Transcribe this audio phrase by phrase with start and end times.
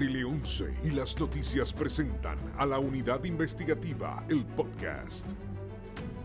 [0.00, 5.26] Tele 11 y las noticias presentan a la unidad investigativa El Podcast.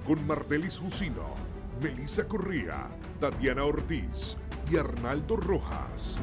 [0.07, 1.35] Con Martelis Jusino,
[1.81, 2.87] Melissa Correa,
[3.19, 4.37] Tatiana Ortiz
[4.71, 6.21] y Arnaldo Rojas.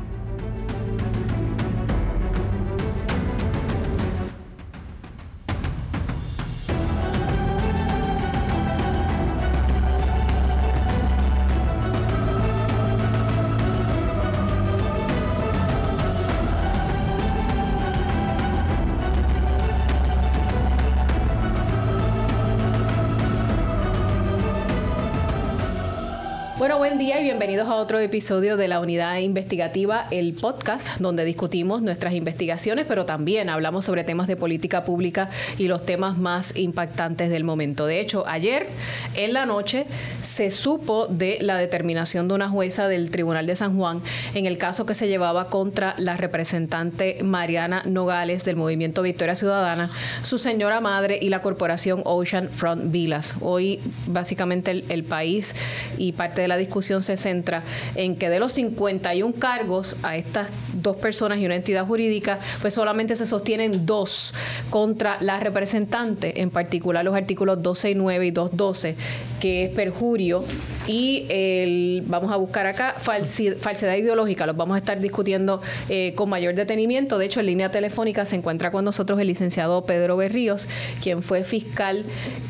[27.83, 33.85] Otro episodio de la Unidad Investigativa, el podcast, donde discutimos nuestras investigaciones, pero también hablamos
[33.85, 37.85] sobre temas de política pública y los temas más impactantes del momento.
[37.87, 38.69] De hecho, ayer
[39.17, 39.87] en la noche
[40.21, 44.01] se supo de la determinación de una jueza del Tribunal de San Juan
[44.35, 49.91] en el caso que se llevaba contra la representante Mariana Nogales del Movimiento Victoria Ciudadana,
[50.23, 53.35] su señora madre y la corporación Ocean Front Villas.
[53.41, 55.57] Hoy, básicamente, el, país
[55.99, 57.65] y parte de la discusión se centra
[57.95, 62.75] en que de los 51 cargos a estas dos personas y una entidad jurídica, pues
[62.75, 64.35] solamente se sostienen dos
[64.71, 68.97] contra la representante, en particular los artículos 269 y 212,
[69.41, 70.45] que es perjurio
[70.87, 74.47] y el, vamos a buscar acá falsedad ideológica.
[74.47, 77.19] Los vamos a estar discutiendo eh, con mayor detenimiento.
[77.19, 80.69] De hecho, en línea telefónica se encuentra con nosotros el licenciado Pedro Berríos,
[81.03, 82.05] quien fue fiscal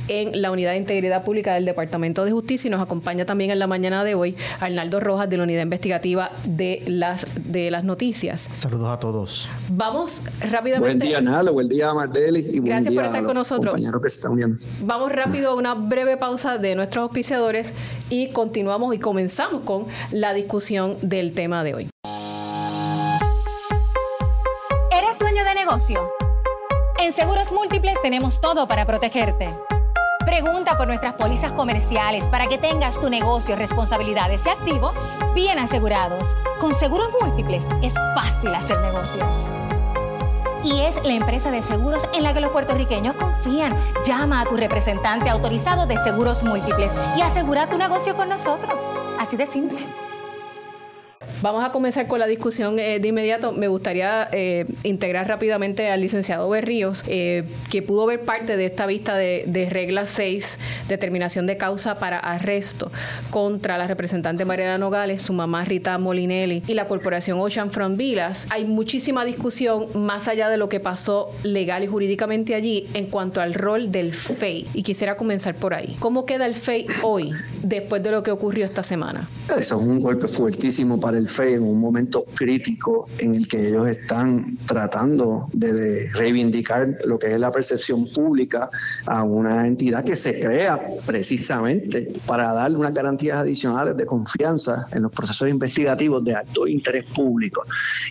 [0.09, 3.59] en la Unidad de Integridad Pública del Departamento de Justicia y nos acompaña también en
[3.59, 8.49] la mañana de hoy Arnaldo Rojas de la Unidad Investigativa de las, de las Noticias.
[8.55, 9.47] Saludos a todos.
[9.69, 10.81] Vamos rápidamente.
[10.81, 11.53] Buen día, Nalo.
[11.53, 12.41] Buen día, Mardeli.
[12.41, 13.73] Y buen Gracias día por estar a con nosotros.
[13.75, 14.65] compañeros que se están uniendo.
[14.81, 17.75] Vamos rápido a una breve pausa de nuestros auspiciadores
[18.09, 21.91] y continuamos y comenzamos con la discusión del tema de hoy.
[24.99, 26.01] ¿Eres dueño de negocio?
[26.99, 29.51] En Seguros Múltiples tenemos todo para protegerte.
[30.33, 36.35] Pregunta por nuestras pólizas comerciales para que tengas tu negocio, responsabilidades y activos bien asegurados.
[36.59, 39.51] Con Seguros Múltiples es fácil hacer negocios.
[40.65, 43.77] Y es la empresa de seguros en la que los puertorriqueños confían.
[44.07, 48.89] Llama a tu representante autorizado de Seguros Múltiples y asegura tu negocio con nosotros.
[49.21, 49.87] Así de simple.
[51.43, 53.51] Vamos a comenzar con la discusión eh, de inmediato.
[53.51, 58.87] Me gustaría eh, integrar rápidamente al licenciado Berríos, eh, que pudo ver parte de esta
[58.87, 62.93] vista de, regla 6, determinación de causa para arresto
[63.31, 68.47] contra la representante Mariana Nogales, su mamá Rita Molinelli y la corporación Ocean Front Villas.
[68.51, 73.41] Hay muchísima discusión más allá de lo que pasó legal y jurídicamente allí en cuanto
[73.41, 74.69] al rol del FEI.
[74.75, 75.97] Y quisiera comenzar por ahí.
[75.99, 77.33] ¿Cómo queda el FEI hoy,
[77.65, 79.29] después de lo que ocurrió esta semana?
[79.49, 83.69] Eso es un golpe fuertísimo para el FEI en un momento crítico en el que
[83.69, 88.71] ellos están tratando de, de reivindicar lo que es la percepción pública
[89.07, 95.03] a una entidad que se crea precisamente para darle unas garantías adicionales de confianza en
[95.03, 97.63] los procesos investigativos de alto interés público,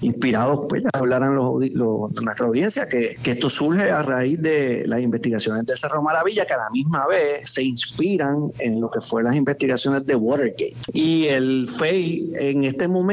[0.02, 4.84] inspirados, pues ya hablarán los, los- nuestra audiencia, que, que esto surge a raíz de
[4.88, 9.02] las investigaciones de Cerro Maravilla, que a la misma vez se inspiran en lo que
[9.02, 10.76] fueron las investigaciones de Watergate.
[10.94, 13.11] Y el FEI en este momento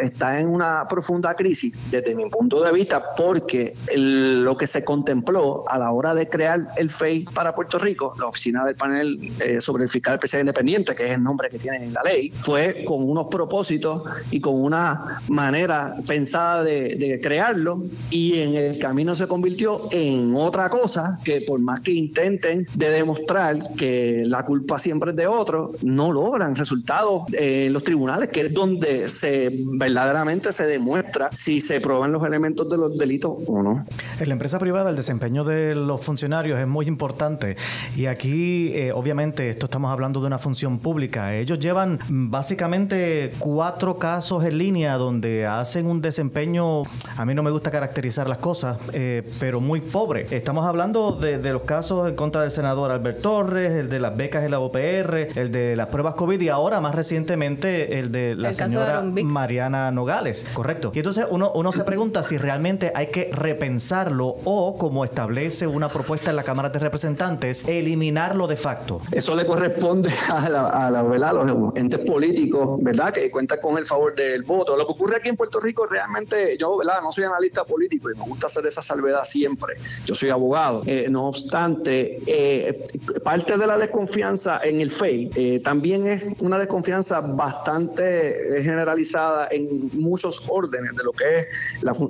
[0.00, 5.64] está en una profunda crisis desde mi punto de vista porque lo que se contempló
[5.68, 9.60] a la hora de crear el FEI para Puerto Rico, la oficina del panel eh,
[9.60, 12.84] sobre el fiscal especial independiente, que es el nombre que tiene en la ley, fue
[12.84, 19.14] con unos propósitos y con una manera pensada de, de crearlo y en el camino
[19.14, 24.78] se convirtió en otra cosa que por más que intenten de demostrar que la culpa
[24.78, 29.35] siempre es de otro, no logran resultados en los tribunales, que es donde se
[29.78, 33.84] verdaderamente se demuestra si se prueban los elementos de los delitos o no.
[34.18, 37.56] En la empresa privada el desempeño de los funcionarios es muy importante
[37.96, 41.34] y aquí eh, obviamente esto estamos hablando de una función pública.
[41.34, 46.82] Ellos llevan mm, básicamente cuatro casos en línea donde hacen un desempeño,
[47.16, 50.26] a mí no me gusta caracterizar las cosas, eh, pero muy pobre.
[50.30, 54.16] Estamos hablando de, de los casos en contra del senador Albert Torres, el de las
[54.16, 58.34] becas en la OPR, el de las pruebas COVID y ahora más recientemente el de
[58.34, 59.25] la El de señora Vick.
[59.26, 60.92] Mariana Nogales, correcto.
[60.94, 65.88] Y entonces uno, uno se pregunta si realmente hay que repensarlo o, como establece una
[65.88, 69.00] propuesta en la Cámara de Representantes, eliminarlo de facto.
[69.12, 71.34] Eso le corresponde a, la, a la- ¿verdad?
[71.34, 73.12] los entes políticos, ¿verdad?
[73.12, 74.76] Que cuentan con el favor del voto.
[74.76, 77.00] Lo que ocurre aquí en Puerto Rico realmente, yo, ¿verdad?
[77.02, 79.74] No soy analista político y me gusta hacer esa salvedad siempre.
[80.04, 80.82] Yo soy abogado.
[80.86, 82.82] Eh, no obstante, eh,
[83.24, 89.48] parte de la desconfianza en el FEI eh, también es una desconfianza bastante generalizada utilizada
[89.50, 91.46] en muchos órdenes de lo que es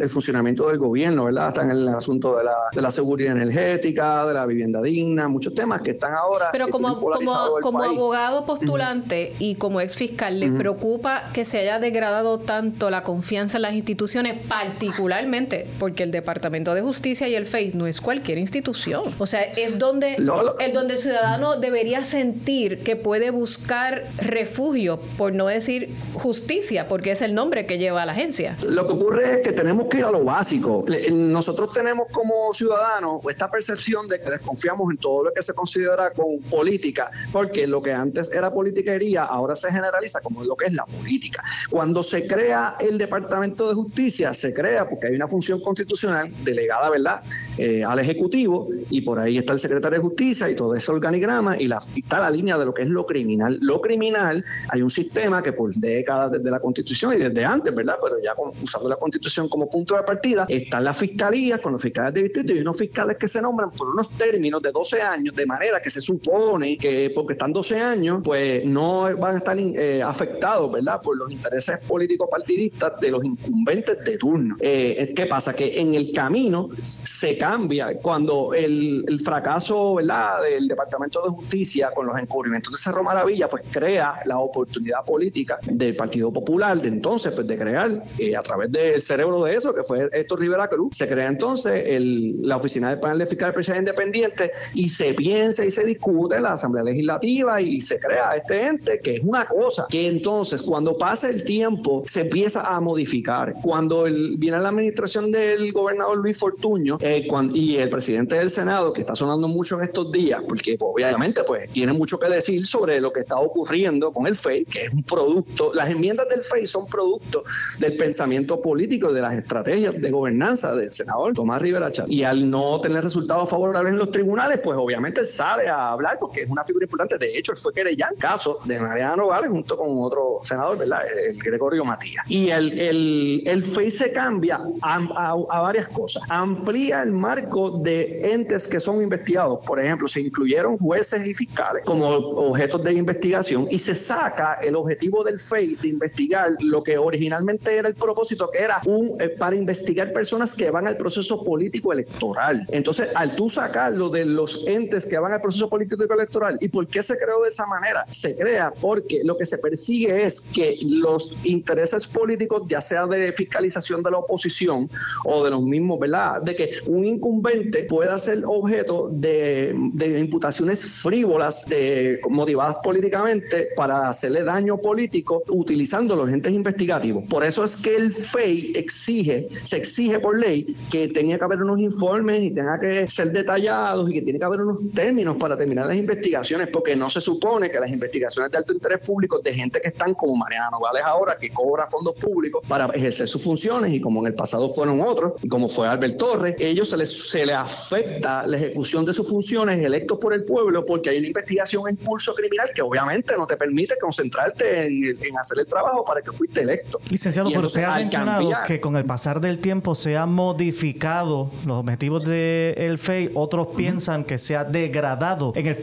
[0.00, 1.48] el funcionamiento del gobierno, ¿verdad?
[1.48, 5.54] Está en el asunto de la, de la seguridad energética, de la vivienda digna, muchos
[5.54, 6.50] temas que están ahora.
[6.52, 11.78] Pero como, como, como abogado postulante y como ex fiscal, ¿le preocupa que se haya
[11.78, 17.46] degradado tanto la confianza en las instituciones, particularmente porque el Departamento de Justicia y el
[17.46, 19.02] FEI no es cualquier institución?
[19.18, 25.32] O sea, es donde, el, donde el ciudadano debería sentir que puede buscar refugio, por
[25.32, 28.56] no decir justicia, porque es el nombre que lleva la agencia.
[28.68, 30.84] Lo que ocurre es que tenemos que ir a lo básico.
[31.12, 36.10] Nosotros tenemos como ciudadanos esta percepción de que desconfiamos en todo lo que se considera
[36.10, 40.72] con política, porque lo que antes era politiquería ahora se generaliza como lo que es
[40.72, 41.42] la política.
[41.70, 46.90] Cuando se crea el Departamento de Justicia, se crea porque hay una función constitucional delegada,
[46.90, 47.22] ¿verdad?,
[47.58, 51.56] eh, al Ejecutivo y por ahí está el secretario de Justicia y todo ese organigrama
[51.58, 53.58] y, la, está la línea de lo que es lo criminal.
[53.60, 57.96] Lo criminal, hay un sistema que por décadas desde la Constitución y desde antes, ¿verdad?,
[58.02, 62.14] pero ya usando la Constitución como punto de partida, están las fiscalías con los fiscales
[62.14, 65.46] de distrito y unos fiscales que se nombran por unos términos de 12 años, de
[65.46, 70.02] manera que se supone que porque están 12 años, pues no van a estar eh,
[70.02, 74.56] afectados, ¿verdad?, por los intereses políticos partidistas de los incumbentes de turno.
[74.60, 75.54] Eh, ¿Qué pasa?
[75.54, 81.90] Que en el camino se cambia cuando el, el, fracaso, ¿verdad?, del Departamento de Justicia
[81.94, 86.88] con los encubrimientos de Cerro Maravilla, pues crea la oportunidad política del Partido Popular de
[86.88, 90.68] entonces, pues de crear eh, a través del cerebro de eso, que fue Héctor Rivera
[90.68, 95.14] Cruz, se crea entonces el, la oficina del panel de fiscal presidencial independiente y se
[95.14, 99.46] piensa y se discute la Asamblea Legislativa y se crea este ente que es una
[99.46, 103.54] cosa que entonces cuando pasa el tiempo se empieza a modificar.
[103.62, 108.92] Cuando el, viene la administración del gobernador Luis Fortuño eh, y el presidente del Senado,
[108.92, 113.00] que está sonando mucho en estos días, porque obviamente pues tiene mucho que decir sobre
[113.00, 116.55] lo que está ocurriendo con el FEI, que es un producto, las enmiendas del FEI
[116.66, 117.44] son producto
[117.78, 122.12] del pensamiento político, de las estrategias de gobernanza del senador Tomás Rivera Chávez.
[122.12, 126.42] Y al no tener resultados favorables en los tribunales, pues obviamente sale a hablar porque
[126.42, 127.18] es una figura importante.
[127.18, 131.02] De hecho, él fue querellán caso de Mariano Nogales junto con otro senador, ¿verdad?
[131.28, 132.24] El Gregorio Matías.
[132.28, 136.22] Y el, el, el FEI se cambia a, a, varias cosas.
[136.28, 139.60] Amplía el marco de entes que son investigados.
[139.66, 144.76] Por ejemplo, se incluyeron jueces y fiscales como objetos de investigación y se saca el
[144.76, 149.28] objetivo del FEI de investigar lo que originalmente era el propósito, que era un eh,
[149.28, 152.66] para investigar personas que van al proceso político electoral.
[152.70, 156.86] Entonces, al tú sacarlo de los entes que van al proceso político electoral, ¿y por
[156.86, 158.06] qué se creó de esa manera?
[158.10, 163.32] Se crea porque lo que se persigue es que los intereses políticos, ya sea de
[163.32, 164.90] fiscalización de la oposición
[165.24, 166.42] o de los mismos, ¿verdad?
[166.42, 174.08] De que un incumbente pueda ser objeto de, de imputaciones frívolas, de, motivadas políticamente para
[174.08, 177.24] hacerle daño político utilizando los investigativos.
[177.24, 181.62] Por eso es que el FEI exige, se exige por ley que tenga que haber
[181.62, 185.56] unos informes y tenga que ser detallados y que tiene que haber unos términos para
[185.56, 189.52] terminar las investigaciones, porque no se supone que las investigaciones de alto interés público de
[189.52, 193.92] gente que están como Mariano Vales ahora, que cobra fondos públicos para ejercer sus funciones
[193.92, 197.30] y como en el pasado fueron otros, y como fue Albert Torres, ellos se les,
[197.30, 201.28] se les afecta la ejecución de sus funciones electos por el pueblo porque hay una
[201.28, 206.20] investigación en curso criminal que obviamente no te permite concentrarte en, hacer el trabajo para
[206.26, 207.00] que fuiste electo.
[207.08, 211.78] Licenciado, pero usted ha mencionado que con el pasar del tiempo se han modificado los
[211.78, 215.76] objetivos del FEI, otros piensan que se ha degradado en el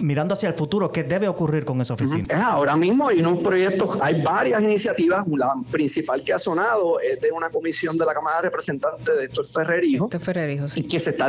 [0.00, 2.26] mirando hacia el futuro, ¿qué debe ocurrir con esa oficina?
[2.46, 7.30] Ahora mismo hay unos proyectos, hay varias iniciativas, la principal que ha sonado es de
[7.32, 10.82] una comisión de la Cámara de Representantes de Héctor Ferrerijo, Ferrerijo sí.
[10.84, 11.28] que se está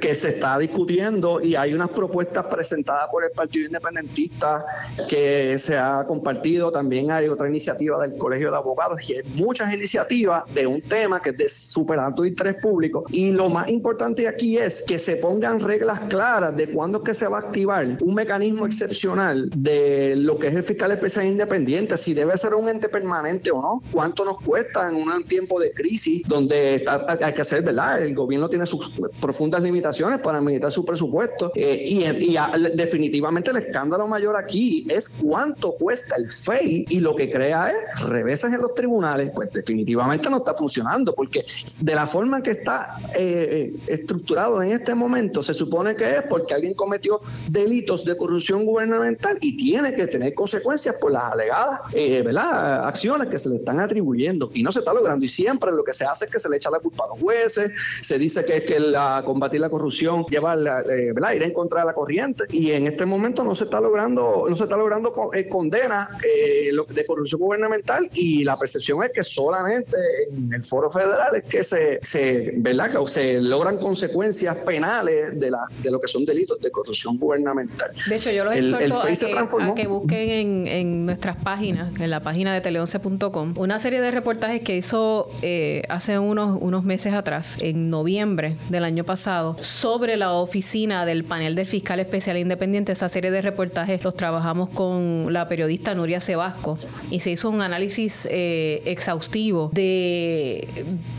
[0.00, 4.64] que se está discutiendo y hay unas propuestas presentadas por el Partido Independentista
[5.08, 6.72] que se ha compartido.
[6.72, 11.20] También hay otra iniciativa del Colegio de Abogados y hay muchas iniciativas de un tema
[11.20, 13.04] que es de súper alto interés público.
[13.10, 17.14] Y lo más importante aquí es que se pongan reglas claras de cuándo es que
[17.14, 21.96] se va a activar un mecanismo excepcional de lo que es el fiscal especial independiente,
[21.96, 25.72] si debe ser un ente permanente o no, cuánto nos cuesta en un tiempo de
[25.72, 26.84] crisis donde
[27.22, 28.02] hay que hacer, ¿verdad?
[28.02, 32.36] El gobierno tiene sus profundas limitaciones para administrar su presupuesto eh, y, y
[32.74, 38.52] definitivamente el escándalo mayor aquí es cuánto cuesta el FEI y lo que es reveses
[38.52, 41.44] en los tribunales, pues definitivamente no está funcionando porque
[41.80, 46.22] de la forma que está eh, eh, estructurado en este momento se supone que es
[46.28, 51.80] porque alguien cometió delitos de corrupción gubernamental y tiene que tener consecuencias por las alegadas
[51.92, 55.84] eh, acciones que se le están atribuyendo y no se está logrando y siempre lo
[55.84, 58.44] que se hace es que se le echa la culpa a los jueces, se dice
[58.44, 61.32] que es que la, combatir la corrupción lleva la, ¿verdad?
[61.32, 64.56] ir en contra de la corriente y en este momento no se está logrando no
[64.56, 65.12] se está logrando
[65.50, 69.96] condena de corrupción corrupción gubernamental y la percepción es que solamente
[70.30, 72.90] en el foro federal es que se, se ¿verdad?
[72.90, 77.90] Que se logran consecuencias penales de, la, de lo que son delitos de corrupción gubernamental.
[78.08, 82.54] De hecho, yo los exhorto a, que, busquen en, en, nuestras páginas, en la página
[82.54, 87.90] de tele11.com, una serie de reportajes que hizo eh, hace unos, unos meses atrás, en
[87.90, 92.92] noviembre del año pasado, sobre la oficina del panel del fiscal especial independiente.
[92.92, 96.76] Esa serie de reportajes los trabajamos con la periodista Nuria Sebasco
[97.10, 100.66] y se hizo un análisis eh, exhaustivo de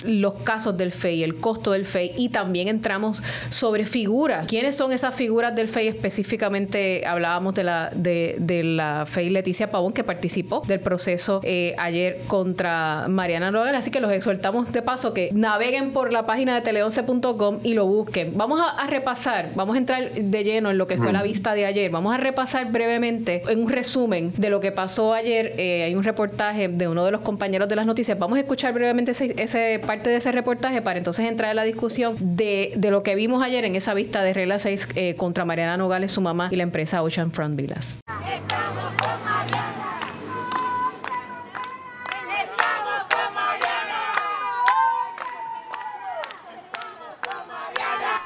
[0.06, 4.48] los casos del FEI, el costo del FEI y también entramos sobre figuras.
[4.48, 5.89] ¿Quiénes son esas figuras del FEI?
[5.89, 11.75] Específicamente hablábamos de la, de, de la FEI Leticia Pavón que participó del proceso eh,
[11.78, 13.82] ayer contra Mariana Nogales.
[13.82, 17.86] Así que los exhortamos de paso que naveguen por la página de tele11.com y lo
[17.86, 18.36] busquen.
[18.36, 21.68] Vamos a, repasar, vamos a entrar de lleno en lo que fue la vista de
[21.68, 21.92] ayer.
[21.92, 25.54] Vamos a repasar brevemente en un resumen de lo que pasó ayer.
[25.58, 28.18] Eh, hay un reportaje de uno de los compañeros de las noticias.
[28.18, 32.15] Vamos a escuchar brevemente ese, parte de ese reportaje para entonces entrar en la discusión
[32.20, 36.12] de, lo que vimos ayer en esa vista de regla 6 eh, contra Mariana Nogales,
[36.12, 37.98] su mamá y la empresa Ocean Front Villas.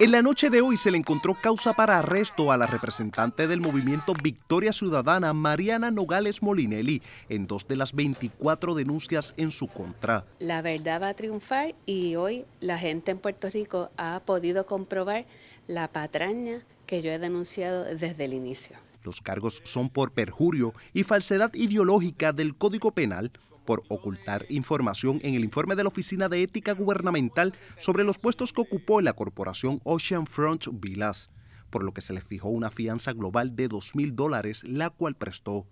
[0.03, 3.62] En la noche de hoy se le encontró causa para arresto a la representante del
[3.62, 10.25] movimiento Victoria Ciudadana, Mariana Nogales Molinelli, en dos de las 24 denuncias en su contra.
[10.39, 15.25] La verdad va a triunfar y hoy la gente en Puerto Rico ha podido comprobar
[15.67, 18.75] la patraña que yo he denunciado desde el inicio.
[19.05, 23.31] Los cargos son por perjurio y falsedad ideológica del Código Penal,
[23.65, 28.53] por ocultar información en el informe de la Oficina de Ética Gubernamental sobre los puestos
[28.53, 31.29] que ocupó en la corporación Oceanfront Villas,
[31.70, 35.15] por lo que se le fijó una fianza global de 2 mil dólares, la cual
[35.15, 35.65] prestó.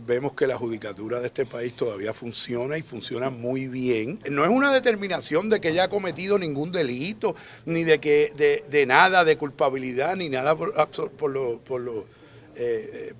[0.00, 4.18] Vemos que la judicatura de este país todavía funciona y funciona muy bien.
[4.30, 7.36] No es una determinación de que ella ha cometido ningún delito,
[7.66, 10.74] ni de que de, nada de culpabilidad, ni nada por,
[11.10, 11.30] por
[11.80, 12.06] lo
[12.58, 13.14] eh, eh,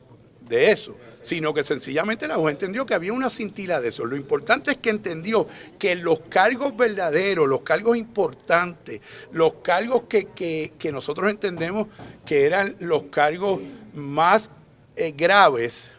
[0.49, 4.05] de eso, sino que sencillamente la juez entendió que había una cintila de eso.
[4.05, 5.47] Lo importante es que entendió
[5.79, 9.01] que los cargos verdaderos, los cargos importantes,
[9.33, 11.89] los cargos que, nosotros entendemos
[12.25, 13.61] que eran los cargos
[13.95, 14.51] más
[14.95, 15.91] eh, graves,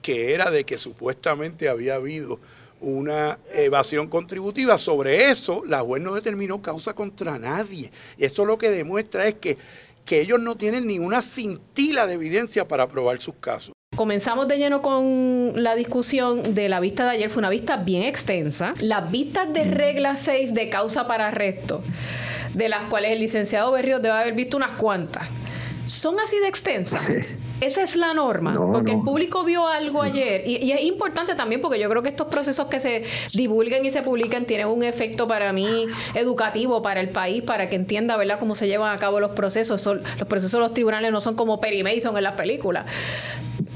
[0.00, 2.40] que era de que supuestamente había habido
[2.80, 4.78] una evasión contributiva.
[4.78, 7.92] Sobre eso, la juez no determinó causa contra nadie.
[8.18, 9.56] Eso lo que demuestra es que,
[10.04, 13.72] que ellos no tienen ni una cintila de evidencia para probar sus casos.
[13.94, 17.28] Comenzamos de lleno con la discusión de la vista de ayer.
[17.28, 18.72] Fue una vista bien extensa.
[18.80, 21.82] Las vistas de regla 6 de causa para arresto,
[22.54, 25.28] de las cuales el licenciado Berrío debe haber visto unas cuantas,
[25.84, 27.38] son así de extensas.
[27.60, 31.60] Esa es la norma, porque el público vio algo ayer y, y, es importante también
[31.60, 35.28] porque yo creo que estos procesos que se divulguen y se publican tienen un efecto
[35.28, 35.84] para mí
[36.14, 39.84] educativo para el país, para que entienda, ¿verdad?, cómo se llevan a cabo los procesos.
[39.86, 42.86] los procesos de los tribunales no son como Perry Mason en las películas.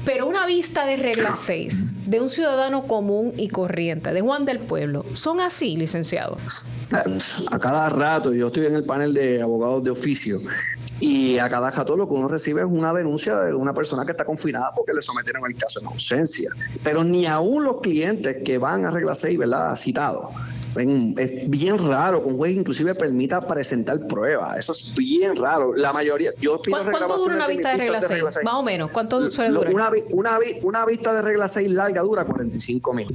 [0.07, 4.59] Pero una vista de regla 6 de un ciudadano común y corriente, de Juan del
[4.59, 6.37] Pueblo, ¿son así, licenciado?
[7.51, 10.39] A cada rato, yo estoy en el panel de abogados de oficio
[11.01, 14.11] y a cada rato lo que uno recibe es una denuncia de una persona que
[14.11, 16.51] está confinada porque le sometieron el caso en ausencia.
[16.85, 20.29] Pero ni aún los clientes que van a regla 6, ¿verdad?, citados
[20.79, 24.59] es bien raro que un juez inclusive permita presentar pruebas.
[24.59, 25.73] Eso es bien raro.
[25.75, 26.31] La mayoría.
[26.39, 28.43] Yo ¿Cuánto dura una vista de regla, 6?
[28.43, 28.91] Más o menos.
[28.91, 29.73] ¿Cuánto suele durar?
[29.73, 33.07] Una, una, una, vista de regla 6 larga dura 45 mil.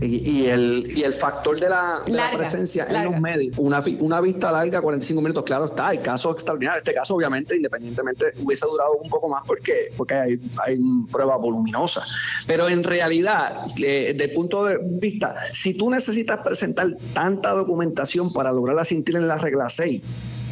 [0.00, 3.56] Y, el, y el factor de la, presencia en los medios.
[3.58, 5.88] Una, una vista larga, 45 minutos, claro está.
[5.88, 6.78] Hay casos extraordinarios.
[6.78, 10.78] Este caso, obviamente, independientemente, hubiese durado un poco más porque, porque hay, hay
[11.10, 12.06] pruebas voluminosas.
[12.46, 18.32] Pero en realidad, eh, desde el punto de vista, si tú necesitas presentar tanta documentación
[18.32, 20.02] para lograr la cintila en la regla 6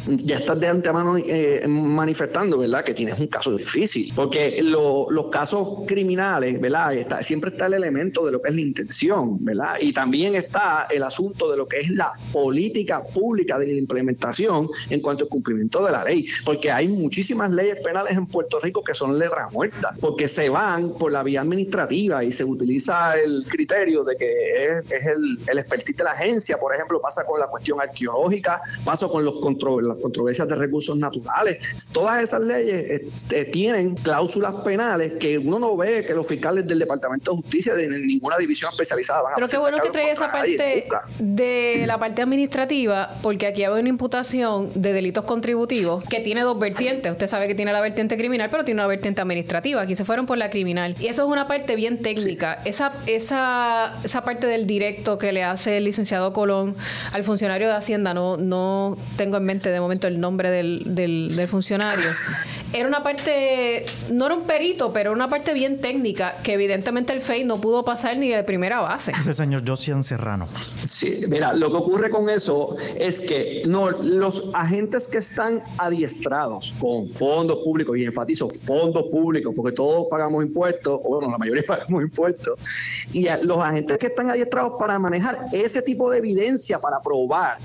[0.07, 4.11] ya estás de antemano eh, manifestando, ¿verdad?, que tienes un caso difícil.
[4.15, 8.61] Porque los casos criminales, ¿verdad?, está, siempre está el elemento de lo que es la
[8.61, 9.75] intención, ¿verdad?
[9.81, 14.69] Y también está el asunto de lo que es la política pública de la implementación
[14.89, 16.25] en cuanto al cumplimiento de la ley.
[16.45, 20.93] Porque hay muchísimas leyes penales en Puerto Rico que son letras muertas, porque se van
[20.93, 26.03] por la vía administrativa y se utiliza el criterio de que es, el, el de
[26.03, 30.47] la agencia, por ejemplo, pasa con la cuestión arqueológica, pasa con los controles las controversias
[30.47, 31.57] de recursos naturales.
[31.91, 36.79] Todas esas leyes este, tienen cláusulas penales que uno no ve que los fiscales del
[36.79, 40.87] Departamento de Justicia de ninguna división especializada van Pero qué bueno que trae esa parte
[41.19, 46.57] de la parte administrativa, porque aquí hay una imputación de delitos contributivos que tiene dos
[46.59, 47.11] vertientes.
[47.11, 49.81] Usted sabe que tiene la vertiente criminal, pero tiene una vertiente administrativa.
[49.81, 50.95] Aquí se fueron por la criminal.
[50.99, 52.61] Y eso es una parte bien técnica.
[52.65, 56.75] Esa, esa, esa parte del directo que le hace el licenciado Colón
[57.13, 61.35] al funcionario de Hacienda, no, no tengo en mente de momento el nombre del, del,
[61.35, 62.09] del funcionario.
[62.73, 67.21] Era una parte, no era un perito, pero una parte bien técnica que evidentemente el
[67.21, 69.11] FEI no pudo pasar ni de primera base.
[69.11, 70.49] Ese señor Josian Serrano.
[70.83, 76.75] Sí, mira, lo que ocurre con eso es que no, los agentes que están adiestrados
[76.79, 81.63] con fondos públicos, y enfatizo fondos públicos, porque todos pagamos impuestos, o bueno, la mayoría
[81.67, 82.59] pagamos impuestos,
[83.11, 87.57] y los agentes que están adiestrados para manejar ese tipo de evidencia, para probar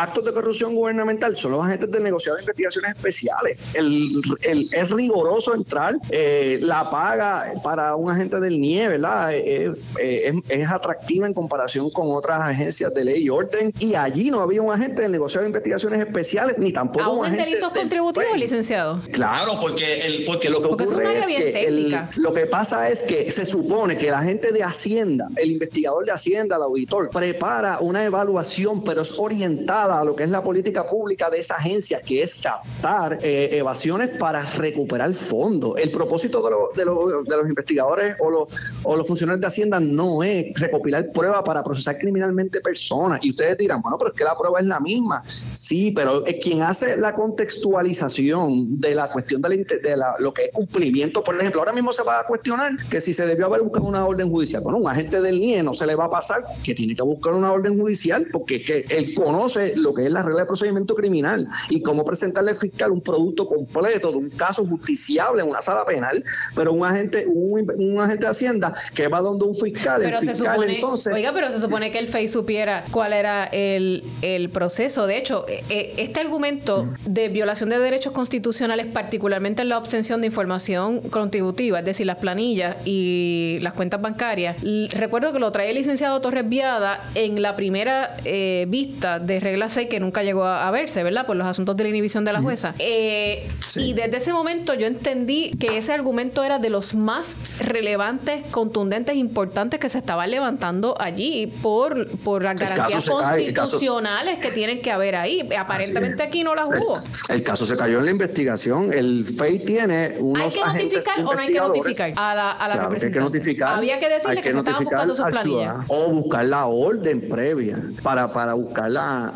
[0.00, 3.58] actos de corrupción gubernamental son los agentes del negociado de investigaciones especiales.
[3.74, 9.34] El, es rigoroso entrar, eh, la paga para un agente del NIE, ¿verdad?
[9.34, 13.72] Eh, eh, es, atractiva en comparación con otras agencias de ley y orden.
[13.78, 17.26] Y allí no había un agente del negociado de investigaciones especiales, ni tampoco ¿Aún un
[17.26, 17.44] agente.
[17.44, 19.02] delitos contributivos, licenciado?
[19.12, 23.44] Claro, porque, el, porque lo que ocurre es, que lo que pasa es que se
[23.44, 28.82] supone que el agente de Hacienda, el investigador de Hacienda, el auditor, prepara una evaluación,
[28.82, 32.36] pero es orientada a lo que es la política pública de esa agencia, que es
[32.36, 35.78] captar eh, evasiones para recuperar fondos.
[35.78, 38.48] El propósito de, de, los investigadores o los,
[38.82, 43.20] o los funcionarios de Hacienda no es recopilar pruebas para procesar criminalmente personas.
[43.22, 45.24] Y ustedes dirán, bueno, pero es que la prueba es la misma.
[45.52, 50.50] Sí, pero es quien hace la contextualización de la cuestión de, la, lo que es
[50.52, 53.86] cumplimiento, por ejemplo, ahora mismo se va a cuestionar que si se debió haber buscado
[53.86, 54.62] una orden judicial.
[54.62, 57.32] Bueno, un agente del NIE no se le va a pasar que tiene que buscar
[57.34, 61.48] una orden judicial porque que él conoce lo que es la regla de procedimiento criminal
[61.68, 65.84] y cómo presentarle al fiscal un producto completo de un caso justiciable en una sala
[65.84, 66.22] penal,
[66.54, 70.36] pero un agente, un, agente de Hacienda que va donde un fiscal, pero el fiscal
[70.36, 71.12] se supone, entonces...
[71.12, 75.06] Oiga, pero se supone que el FEI supiera cuál era el, el proceso.
[75.06, 80.20] De hecho, e, e, este argumento de violación de derechos constitucionales, particularmente en la obtención
[80.20, 84.56] de información contributiva, es decir, las planillas y las cuentas bancarias,
[84.92, 89.88] recuerdo que lo traía el licenciado Torres Viada en la primera eh, vista de reglas
[89.90, 91.26] que nunca llegó a, verse, ¿verdad?
[91.26, 92.72] Por los asuntos de la inhibición de la jueza.
[92.78, 93.46] Eh,
[93.76, 99.16] y desde ese momento yo entendí que ese argumento era de los más relevantes, contundentes,
[99.16, 105.16] importantes que se estaban levantando allí por, por las garantías constitucionales que tienen que haber
[105.16, 105.48] ahí.
[105.58, 106.94] Aparentemente aquí no las hubo.
[107.28, 108.92] El, caso se cayó en la investigación.
[108.92, 112.68] El FEI tiene unos ¿Hay que notificar o no hay que notificar a la, a
[112.68, 113.78] la Hay que notificar.
[113.78, 115.76] Había que decirle que, se estaban buscando sus planillas.
[115.88, 119.32] O buscar la orden previa para, para buscar la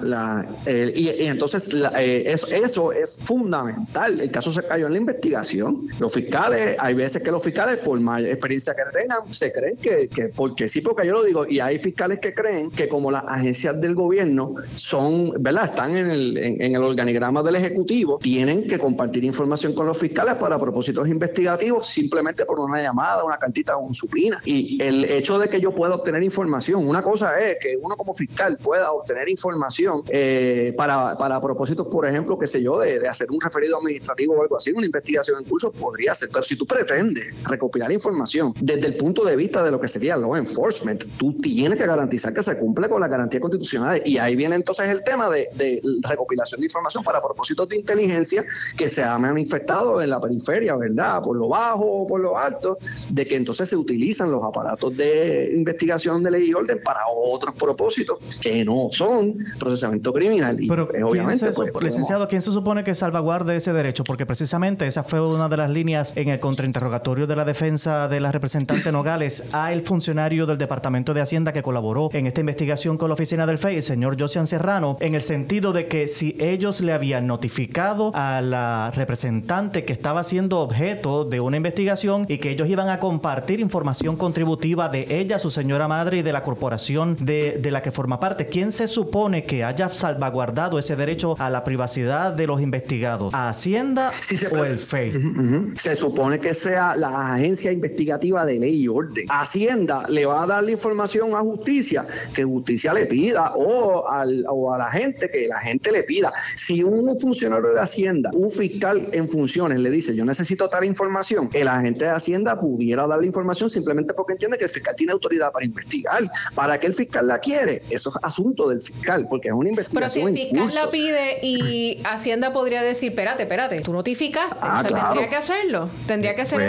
[0.67, 4.21] y, entonces eh, eso, es fundamental.
[4.21, 5.89] El caso se cayó en la investigación.
[5.99, 10.09] Los fiscales, hay veces que los fiscales, por más experiencia que tengan, se creen que,
[10.09, 13.25] que, porque sí, porque yo lo digo, y hay fiscales que creen que como las
[13.27, 15.65] agencias del gobierno son, ¿verdad?
[15.67, 20.35] Están en el, en, el organigrama del Ejecutivo, tienen que compartir información con los fiscales
[20.35, 24.41] para propósitos investigativos simplemente por una llamada, una cartita o un supina.
[24.45, 28.15] Y el hecho de que yo pueda obtener información, una cosa es que uno como
[28.15, 33.31] fiscal pueda obtener información eh, para, para propósitos, por ejemplo, qué sé yo, de, hacer
[33.31, 36.29] un referido administrativo o algo así, una investigación en curso podría ser.
[36.31, 40.17] Pero si tú pretendes recopilar información desde el punto de vista de lo que sería
[40.17, 44.03] law enforcement, tú tienes que garantizar que se cumple con la garantía constitucional.
[44.05, 48.45] Y ahí viene entonces el tema de, de recopilación de información para propósitos de inteligencia
[48.77, 51.23] que se ha manifestado en la periferia, ¿verdad?
[51.23, 55.53] Por lo bajo o por lo alto, de que entonces se utilizan los aparatos de
[55.55, 60.57] investigación de ley y orden para otros propósitos que no son procesamiento criminal.
[60.69, 64.05] Pero, obviamente, pues, licenciado, ¿quién se supone que salvaguarde ese derecho?
[64.05, 68.21] Porque precisamente esa fue una de las líneas en el contrainterrogatorio de la defensa de
[68.21, 72.97] la representante Nogales a el funcionario del Departamento de Hacienda que colaboró en esta investigación
[72.97, 76.37] con la oficina del FEI, el señor Josian Serrano, en el sentido de que si
[76.41, 82.39] ellos le habían notificado a la representante que estaba siendo objeto de una investigación y
[82.39, 86.43] que ellos iban a compartir información contributiva de ella, su señora madre y de la
[86.43, 91.37] corporación de, de la que forma parte, ¿quién se supone que haya salvaguardado ese derecho
[91.39, 93.33] a la privacidad de los investigados?
[93.35, 94.11] ¿A Hacienda
[94.51, 95.75] o el FEI?
[95.77, 99.27] Se supone que sea la agencia investigativa de ley y orden.
[99.29, 104.45] Hacienda le va a dar la información a justicia, que justicia le pida, o, al,
[104.49, 106.33] o a la gente, que la gente le pida.
[106.57, 111.51] Si un funcionario de Hacienda, un fiscal en funciones, le dice, yo necesito tal información,
[111.53, 115.13] el agente de Hacienda pudiera dar la información simplemente porque entiende que el fiscal tiene
[115.13, 116.23] autoridad para investigar.
[116.55, 117.83] ¿Para qué el fiscal la quiere?
[117.91, 120.25] Eso es asunto del fiscal, porque es una investigación.
[120.25, 124.57] Pero si el fiscal la pide y Hacienda podría decir, espérate, espérate, tú notificaste.
[124.61, 125.91] Ah, o sea, tendría que hacerlo.
[126.07, 126.61] Tendría que hacer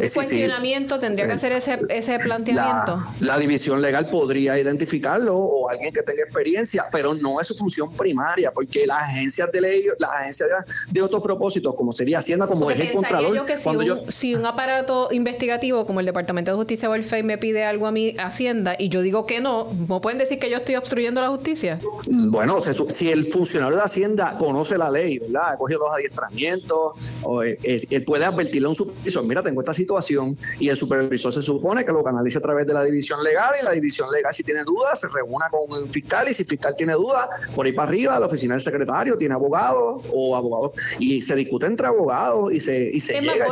[0.00, 3.02] ese cuestionamiento, tendría que hacer ese, ese planteamiento.
[3.20, 7.90] La, división legal podría identificarlo o alguien que tenga experiencia, pero no es su función
[7.94, 10.48] primaria, porque las agencias de ley, las agencias
[10.90, 13.34] de, otros propósitos, como sería Hacienda, como es el Contralor.
[13.34, 17.04] Yo que si, un, si un aparato investigativo como el Departamento de Justicia o el
[17.04, 20.38] FEI me pide algo a mi Hacienda y yo digo que no, ¿no pueden decir
[20.38, 21.78] que yo estoy obstruyendo la justicia?
[22.06, 22.39] Bueno,
[22.88, 25.52] si el funcionario de Hacienda conoce la ley, ¿verdad?
[25.52, 27.58] Ha cogido los adiestramientos, o él,
[28.06, 31.92] puede advertirle a un supervisor, mira, tengo esta situación, y el supervisor se supone que
[31.92, 35.00] lo canalice a través de la división legal, y la división legal, si tiene dudas,
[35.00, 38.18] se reúna con el fiscal, y si el fiscal tiene dudas, por ahí para arriba,
[38.18, 42.90] la oficina del secretario tiene abogados o abogados, y se discute entre abogados y se,
[42.92, 43.46] y se llega,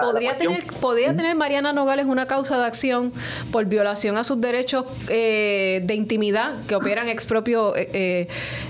[0.00, 3.12] ¿Podría, tener, ¿Podría tener Mariana Nogales una causa de acción
[3.50, 8.13] por violación a sus derechos eh, de intimidad que operan expropio, eh,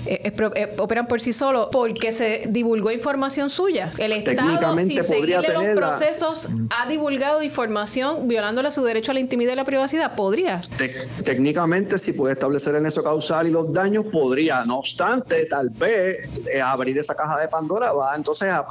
[0.05, 3.93] eh, operan por sí solos porque se divulgó información suya?
[3.97, 9.53] El Estado, sin seguirle los procesos, ha divulgado información violándole su derecho a la intimidad
[9.53, 10.15] y la privacidad.
[10.15, 10.61] ¿Podría?
[11.23, 14.63] técnicamente, si puede establecer el eso causal y los daños, podría.
[14.65, 16.29] No obstante, tal vez
[16.63, 18.65] abrir esa caja de Pandora va entonces a,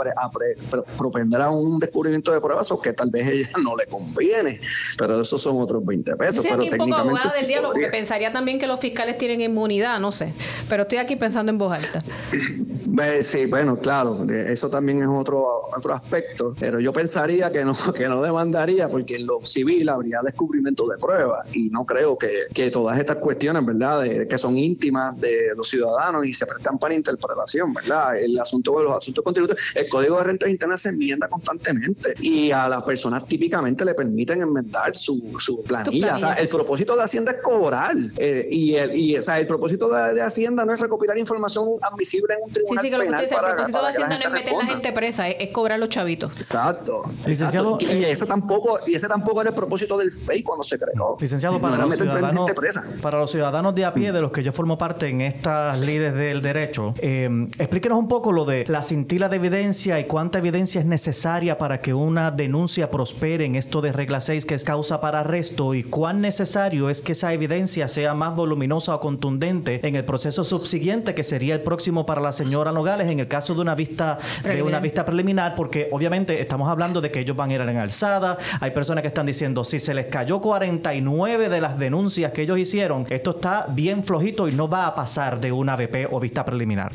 [0.96, 4.60] propender a un descubrimiento de pruebas o que tal vez a ella no le conviene.
[4.96, 6.36] Pero esos son otros 20 pesos.
[6.36, 9.40] Yo pero aquí un poco abogada del diablo porque pensaría también que los fiscales tienen
[9.40, 10.32] inmunidad, no sé.
[10.68, 12.02] Pero estoy aquí pensando en voz alta.
[13.22, 18.06] Sí, bueno, claro, eso también es otro, otro aspecto, pero yo pensaría que no, que
[18.06, 22.70] no demandaría porque en lo civil habría descubrimiento de pruebas y no creo que, que
[22.70, 26.94] todas estas cuestiones, ¿verdad?, de, que son íntimas de los ciudadanos y se prestan para
[26.94, 28.16] interpretación, ¿verdad?
[28.16, 32.52] El asunto de los asuntos contributivos, el Código de Rentas Internas se enmienda constantemente y
[32.52, 36.16] a las personas típicamente le permiten enmendar su, su planilla.
[36.16, 39.46] O sea, el propósito de Hacienda es cobrar eh, y, el, y o sea, el
[39.46, 43.04] propósito de, Hacienda no es recopilar información admisible en un tribunal sí, sí, que lo
[43.04, 45.78] que usted dice, el propósito de Hacienda no es meter la gente presa, es, cobrar
[45.78, 46.36] los chavitos.
[46.36, 47.02] Exacto.
[47.26, 50.78] Licenciado, Y, eh, ese tampoco, y ese tampoco era el propósito del FEI cuando se
[50.78, 51.16] creó.
[51.20, 52.50] Licenciado, para, los ciudadanos,
[53.00, 56.14] para los ciudadanos de a pie, de los que yo formo parte en estas leyes
[56.14, 57.28] del derecho, eh,
[57.58, 61.80] explíquenos un poco lo de la cintila de evidencia y cuánta evidencia es necesaria para
[61.80, 65.82] que una denuncia prospere en esto de regla 6 que es causa para arresto y
[65.82, 71.14] cuán necesario es que esa evidencia sea más voluminosa o contundente en el proceso subsiguiente
[71.14, 74.62] que sería el próximo para la señora Nogales en el caso de una vista de
[74.62, 78.38] una vista preliminar porque obviamente estamos hablando de que ellos van a ir en alzada,
[78.60, 82.58] hay personas que están diciendo si se les cayó 49 de las denuncias que ellos
[82.58, 86.44] hicieron, esto está bien flojito y no va a pasar de una BP o vista
[86.44, 86.90] preliminar.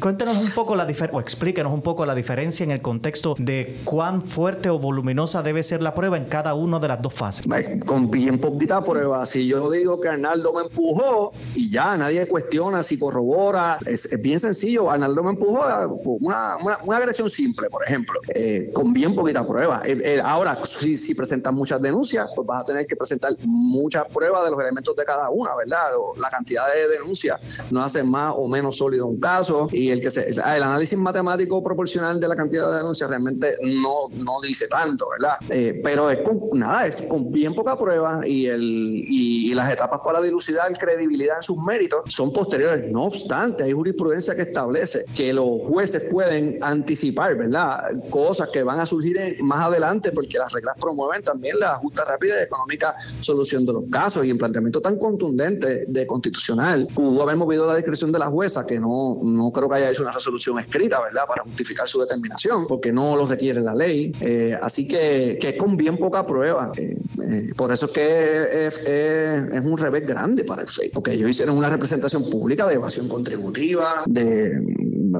[0.00, 3.80] cuéntenos un poco la diferencia o explíquenos un poco la diferencia en el contexto de
[3.84, 7.44] cuán fuerte o voluminosa debe ser la prueba en cada una de las dos fases.
[7.84, 12.71] Con bien poquita prueba, si yo digo que Arnaldo me empujó y ya nadie cuestiona
[12.82, 15.64] si corrobora, es, bien sencillo, Arnaldo me empujó
[16.20, 19.82] una, una, agresión simple, por ejemplo, eh, con bien poquita prueba.
[19.84, 24.04] Eh, eh, ahora, si, si presentan muchas denuncias, pues vas a tener que presentar muchas
[24.06, 25.82] pruebas de los elementos de cada una, ¿verdad?
[26.16, 30.08] La cantidad de denuncias no hace más o menos sólido un caso y el que
[30.08, 35.36] el análisis matemático proporcional de la cantidad de denuncias realmente no, no dice tanto, ¿verdad?
[35.82, 40.20] pero es con, nada, es con bien poca prueba y, el, y, las etapas para
[40.22, 42.61] dilucidar credibilidad en sus méritos son posteriores.
[42.90, 47.90] No obstante, hay jurisprudencia que establece que los jueces pueden anticipar, ¿verdad?
[48.10, 52.40] Cosas que van a surgir más adelante porque las reglas promueven también la justa, rápida
[52.40, 57.36] y económica solución de los casos y en planteamiento tan contundente de constitucional pudo haber
[57.36, 60.58] movido la discreción de la jueza que no, no creo que haya hecho una resolución
[60.58, 61.22] escrita, ¿verdad?
[61.26, 64.12] Para justificar su determinación porque no lo requiere la ley.
[64.20, 66.72] Eh, así que, que es con bien poca prueba.
[66.76, 71.12] Eh, eh, por eso es que es, es, un revés grande para el FEI, porque
[71.12, 74.60] ellos hicieron una representación pública de evasión contributiva, de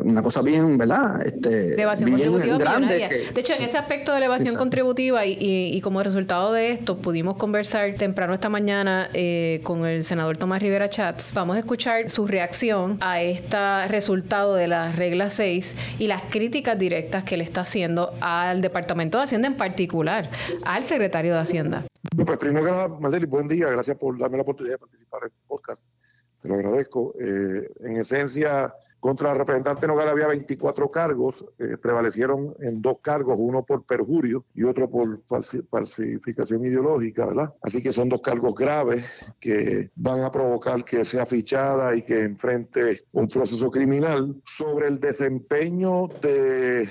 [0.05, 1.25] una cosa bien, ¿verdad?
[1.25, 3.09] Este, de evasión contributiva grande.
[3.35, 6.99] De hecho, en ese aspecto de la evasión contributiva y, y, como resultado de esto
[6.99, 11.35] pudimos conversar temprano esta mañana eh, con el senador Tomás Rivera Chats.
[11.35, 16.79] Vamos a escuchar su reacción a este resultado de la regla 6 y las críticas
[16.79, 20.31] directas que le está haciendo al Departamento de Hacienda en particular,
[20.67, 21.85] al secretario de Hacienda.
[22.17, 23.69] Pues primero que nada, Madeli, buen día.
[23.71, 25.85] Gracias por darme la oportunidad de participar en el podcast.
[26.43, 27.15] Te lo agradezco.
[27.21, 33.37] Eh, en esencia, contra la representante Nogal había 24 cargos, eh, prevalecieron en dos cargos,
[33.39, 35.23] uno por perjurio y otro por
[35.71, 37.55] falsificación ideológica, ¿verdad?
[37.63, 39.05] Así que son dos cargos graves
[39.41, 44.99] que van a provocar que sea fichada y que enfrente un proceso criminal sobre el
[44.99, 46.89] desempeño de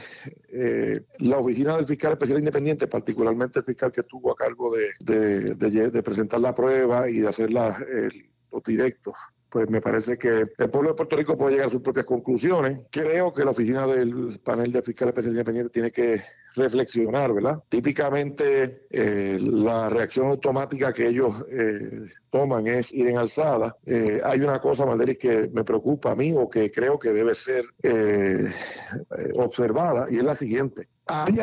[0.50, 5.56] eh, la oficina del fiscal especial independiente, particularmente el fiscal que estuvo a cargo de,
[5.56, 9.14] de, presentar la prueba y de hacer los directos
[9.52, 12.88] pues me parece que el pueblo de Puerto Rico puede llegar a sus propias conclusiones.
[12.90, 16.22] Creo que la oficina del panel de fiscal especial independiente tiene que
[16.56, 17.62] reflexionar, ¿verdad?
[17.68, 23.76] Típicamente eh, la reacción automática que ellos eh, toman es ir en alzada.
[23.86, 27.36] Eh, hay una cosa, Malderis, que me preocupa a mí o que creo que debe
[27.36, 27.66] ser
[29.36, 30.88] observada y es la siguiente.
[31.08, 31.34] Hay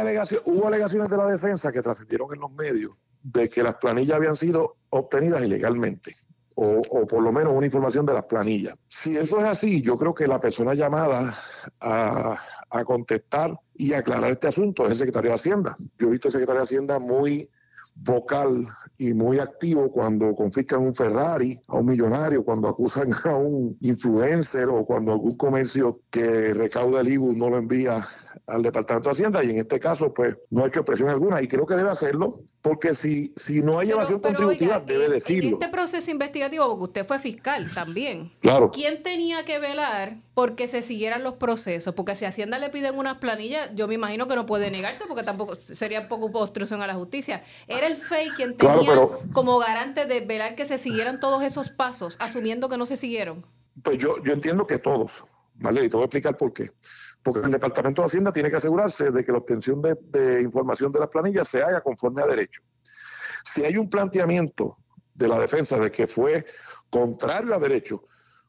[0.46, 2.92] hubo alegaciones de la defensa que trascendieron en los medios
[3.22, 6.14] de que las planillas habían sido obtenidas ilegalmente
[6.60, 8.76] o, por lo menos una información de las planillas.
[8.88, 11.32] Si eso es así, yo creo que la persona llamada
[11.80, 12.38] a,
[12.84, 15.76] contestar y aclarar este asunto es el secretario de Hacienda.
[15.98, 17.48] Yo he visto al secretario de Hacienda muy
[17.94, 18.66] vocal
[18.98, 24.68] y muy activo cuando confiscan un Ferrari a un millonario, cuando acusan a un influencer
[24.68, 28.06] o cuando algún comercio que recauda el IBU no lo envía
[28.48, 31.48] al Departamento de Hacienda y en este caso pues no ha hecho presión alguna y
[31.48, 35.48] creo que debe hacerlo porque si, si no hay evasión contributiva, debe decirlo.
[35.48, 38.70] En este proceso investigativo, porque usted fue fiscal también, claro.
[38.72, 41.94] ¿quién tenía que velar porque se siguieran los procesos?
[41.94, 45.22] Porque si Hacienda le piden unas planillas, yo me imagino que no puede negarse porque
[45.22, 47.44] tampoco sería un poco obstrucción a la justicia.
[47.68, 52.16] Era el FEI quien tenía como garante de velar que se siguieran todos esos pasos,
[52.18, 53.44] asumiendo que no se siguieron.
[53.82, 55.22] Pues yo, yo entiendo que todos,
[55.54, 55.84] ¿vale?
[55.84, 56.72] Y te voy a explicar por qué
[57.22, 61.00] porque el Departamento de Hacienda tiene que asegurarse de que la obtención de, información de
[61.00, 62.62] las planillas se haga conforme a derecho.
[63.44, 64.78] Si hay un planteamiento
[65.14, 66.46] de la defensa de que fue
[66.90, 68.04] contrario a derecho,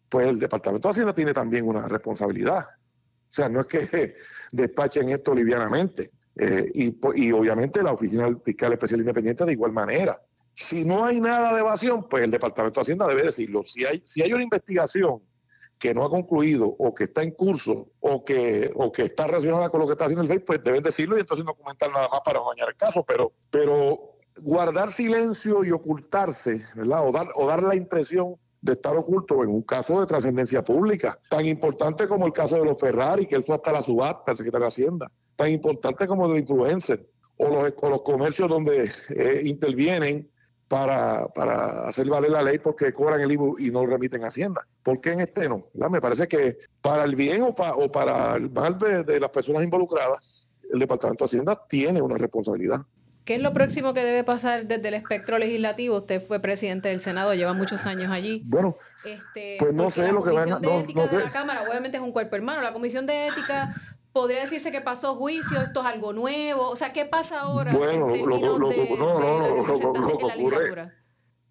[0.07, 2.59] pues el Departamento de Hacienda tiene también una responsabilidad.
[2.59, 4.15] O sea, no es que
[4.51, 6.11] despachen esto livianamente.
[6.35, 10.21] Eh, y, obviamente la Oficina Fiscal Especial Independiente de igual manera.
[10.55, 13.63] Si no hay nada de evasión, pues el Departamento de Hacienda debe decirlo.
[13.63, 15.21] Si hay, si hay una investigación
[15.79, 19.69] que no ha concluido o que está en curso o que, o que está relacionada
[19.69, 22.09] con lo que está haciendo el FEI, pues deben decirlo y entonces no comentar nada
[22.09, 23.05] más para dañar el caso.
[23.07, 27.07] Pero, pero guardar silencio y ocultarse, ¿verdad?
[27.07, 31.17] O dar, o dar la impresión de estar oculto en un caso de trascendencia pública,
[31.29, 34.37] tan importante como el caso de los Ferrari, que él fue hasta la subasta, el
[34.37, 39.41] secretario de Hacienda, tan importante como el de influencer, o los, los comercios donde eh,
[39.45, 40.29] intervienen
[40.69, 44.27] para, para hacer valer la ley porque cobran el IVU y no lo remiten a
[44.27, 44.65] Hacienda.
[44.83, 45.65] ¿Por qué en este no?
[45.73, 50.47] Me parece que para el bien o, o para el mal de, las personas involucradas,
[50.71, 52.81] el Departamento de Hacienda tiene una responsabilidad.
[53.25, 55.97] ¿Qué es lo próximo que debe pasar desde el espectro legislativo?
[55.97, 58.43] Usted fue presidente del Senado, lleva muchos años allí.
[58.45, 60.59] Bueno, este, pues no sé lo que van a...
[60.59, 61.19] No, no sé.
[61.19, 62.61] la Cámara obviamente es un cuerpo hermano.
[62.61, 63.75] La Comisión de Ética
[64.13, 66.69] podría decirse que pasó juicio, esto es algo nuevo.
[66.69, 67.71] O sea, ¿qué pasa ahora?
[67.71, 68.69] Bueno, lo, no, no,
[69.65, 70.91] lo, que ocurre.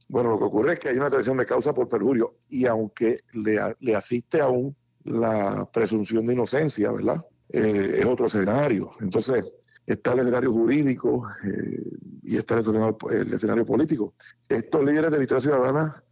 [0.09, 3.21] Bueno, lo que ocurre es que hay una tradición de causa por perjurio y aunque
[3.33, 7.25] le, le asiste aún la presunción de inocencia, ¿verdad?
[7.51, 8.91] Eh, es otro escenario.
[9.01, 9.53] Entonces,
[9.87, 11.83] está el escenario jurídico eh,
[12.23, 14.15] y está el escenario, el escenario político.
[14.49, 16.05] Estos líderes de Victoria Ciudadana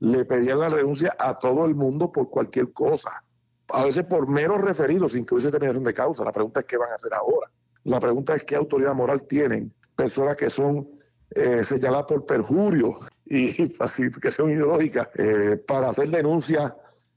[0.00, 3.22] le pedían la renuncia a todo el mundo por cualquier cosa
[3.68, 6.24] a veces por meros referidos sin que hubiese determinación de causa.
[6.24, 7.50] La pregunta es qué van a hacer ahora.
[7.84, 10.88] La pregunta es qué autoridad moral tienen personas que son
[11.30, 16.72] eh, señaladas por perjurio y pacificación ideológica eh, para hacer denuncias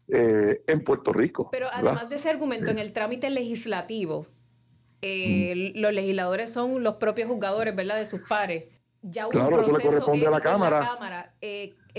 [0.07, 1.49] eh, en Puerto Rico.
[1.51, 4.27] Pero además de ese argumento, en el trámite legislativo,
[5.01, 5.79] mm.
[5.79, 8.65] los legisladores son los propios juzgadores, ¿verdad?, de sus pares.
[9.01, 10.79] Ya claro, eso le corresponde a la Cámara.
[10.79, 11.35] La cámara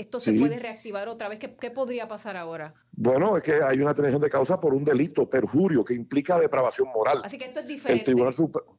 [0.01, 1.37] ¿Esto se puede reactivar otra vez?
[1.37, 2.73] ¿Qué, ¿Qué, podría pasar ahora?
[2.91, 6.89] Bueno, es que hay una detención de causa por un delito, perjurio, que implica depravación
[6.89, 7.21] moral.
[7.23, 7.99] Así que esto es diferente.
[7.99, 8.33] El Tribunal,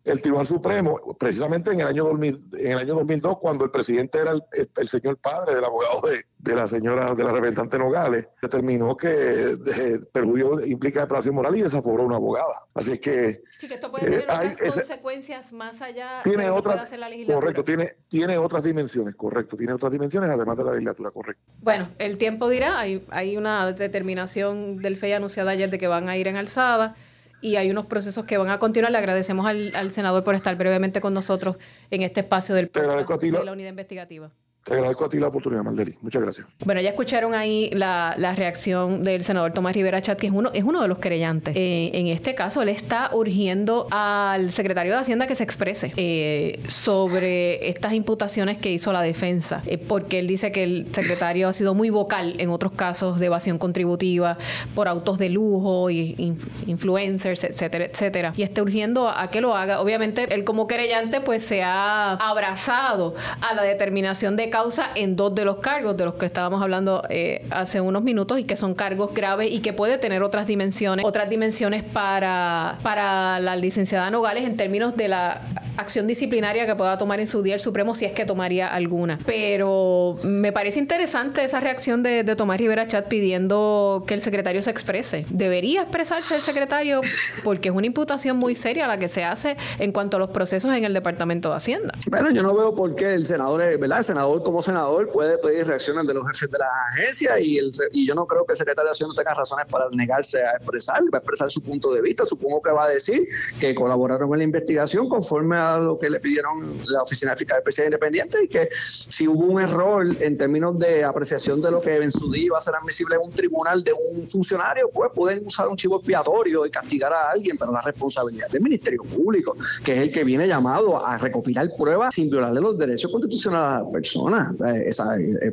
[0.05, 4.19] el Tribunal Supremo, precisamente en el año 2000, en el año 2002, cuando el presidente
[4.19, 8.97] era el, señor padre del abogado de, de, la señora, de la representante Nogales, determinó
[8.97, 12.67] que de, perjurio implica depravación moral y desaforó una abogada.
[12.75, 13.43] Así que...
[13.59, 17.09] Sí, que esto puede tener eh, otras consecuencias más allá tiene de lo otras, la
[17.09, 17.41] legislatura.
[17.41, 21.12] Correcto, tiene, tiene otras dimensiones, correcto, tiene otras dimensiones además de la legislatura
[21.61, 26.09] Bueno, el tiempo dirá, hay, hay una determinación del FEI anunciada ayer de que van
[26.09, 26.97] a ir en alzada
[27.41, 28.91] y hay unos procesos que van a continuar.
[28.91, 31.57] Le agradecemos al, senador por estar brevemente con nosotros
[31.91, 34.31] en este espacio del de la unidad investigativa.
[34.65, 35.97] Te agradezco a ti la oportunidad, Malderi.
[36.03, 36.47] Muchas gracias.
[36.65, 40.63] Bueno, ya escucharon ahí la, reacción del senador Tomás Rivera Chat, que es uno, es
[40.63, 41.57] uno de los querellantes.
[41.57, 46.61] Eh, en este caso, él está urgiendo al secretario de Hacienda que se exprese eh,
[46.69, 51.53] sobre estas imputaciones que hizo la defensa, eh, porque él dice que el secretario ha
[51.53, 54.39] sido muy vocal en otros casos de evasión contributiva
[54.77, 58.33] por autos de lujo y influencers, etcétera, etcétera.
[58.37, 59.81] Y está urgiendo a que lo haga.
[59.81, 65.35] Obviamente, él como querellante, pues se ha abrazado a la determinación de causa en dos
[65.35, 68.75] de los cargos de los que estábamos hablando eh, hace unos minutos y que son
[68.75, 74.45] cargos graves y que puede tener otras dimensiones, otras dimensiones para, para la licenciada Nogales
[74.45, 75.41] en términos de la
[75.77, 79.19] acción disciplinaria que pueda tomar en su día el Supremo si es que tomaría alguna.
[79.25, 84.63] Pero me parece interesante esa reacción de, de Tomás Rivera Chat pidiendo que el secretario
[84.63, 85.27] se exprese.
[85.31, 87.01] Debería expresarse el secretario
[87.45, 90.75] porque es una imputación muy seria la que se hace en cuanto a los procesos
[90.75, 91.95] en el Departamento de Hacienda.
[92.11, 93.99] Bueno, yo no veo por qué el senador, ¿verdad?
[93.99, 97.73] El senador como senador puede pedir reacciones de los jefes de la agencia y, el,
[97.93, 101.03] y yo no creo que el secretario de Hacienda tenga razones para negarse a expresar,
[101.13, 102.25] a expresar su punto de vista.
[102.27, 103.29] Supongo que va a decir
[103.61, 107.87] que colaboraron en la investigación conforme a lo que le pidieron la Oficina Fiscal Especial
[107.87, 112.11] Independiente y que si hubo un error en términos de apreciación de lo que en
[112.11, 115.69] su día iba a ser admisible en un tribunal de un funcionario, pues pueden usar
[115.69, 119.99] un chivo expiatorio y castigar a alguien, pero la responsabilidad del Ministerio Público, que es
[119.99, 124.55] el que viene llamado a recopilar pruebas sin violarle los derechos constitucionales a la persona.
[124.67, 125.53] Eh, eh, eh,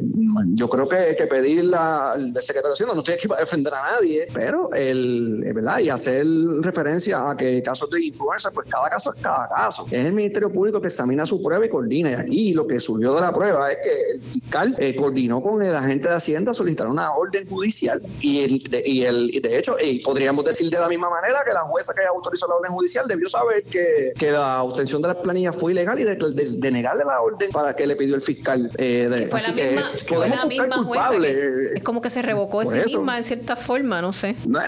[0.53, 4.27] yo creo que, que pedir la, secretario de Hacienda no tiene que defender a nadie,
[4.33, 5.79] pero el, ¿verdad?
[5.79, 6.25] Y hacer
[6.61, 9.85] referencia a que casos de influencia, pues cada caso es cada caso.
[9.99, 12.11] Es el Ministerio Público que examina su prueba y coordina.
[12.11, 15.75] Y aquí lo que surgió de la prueba es que el fiscal coordinó con el
[15.75, 19.75] agente de Hacienda solicitar una orden judicial y, el, de, y, el, y de hecho
[20.03, 23.27] podríamos decir de la misma manera que la jueza que autorizó la orden judicial debió
[23.27, 27.21] saber que, que la obtención de las planillas fue ilegal y de, de, negarle la
[27.21, 28.71] orden para que le pidió el fiscal.
[28.77, 31.71] Eh, así que misma, podemos buscar culpables.
[31.75, 34.35] es como que se revocó a sí misma en cierta forma, no sé.
[34.45, 34.59] No,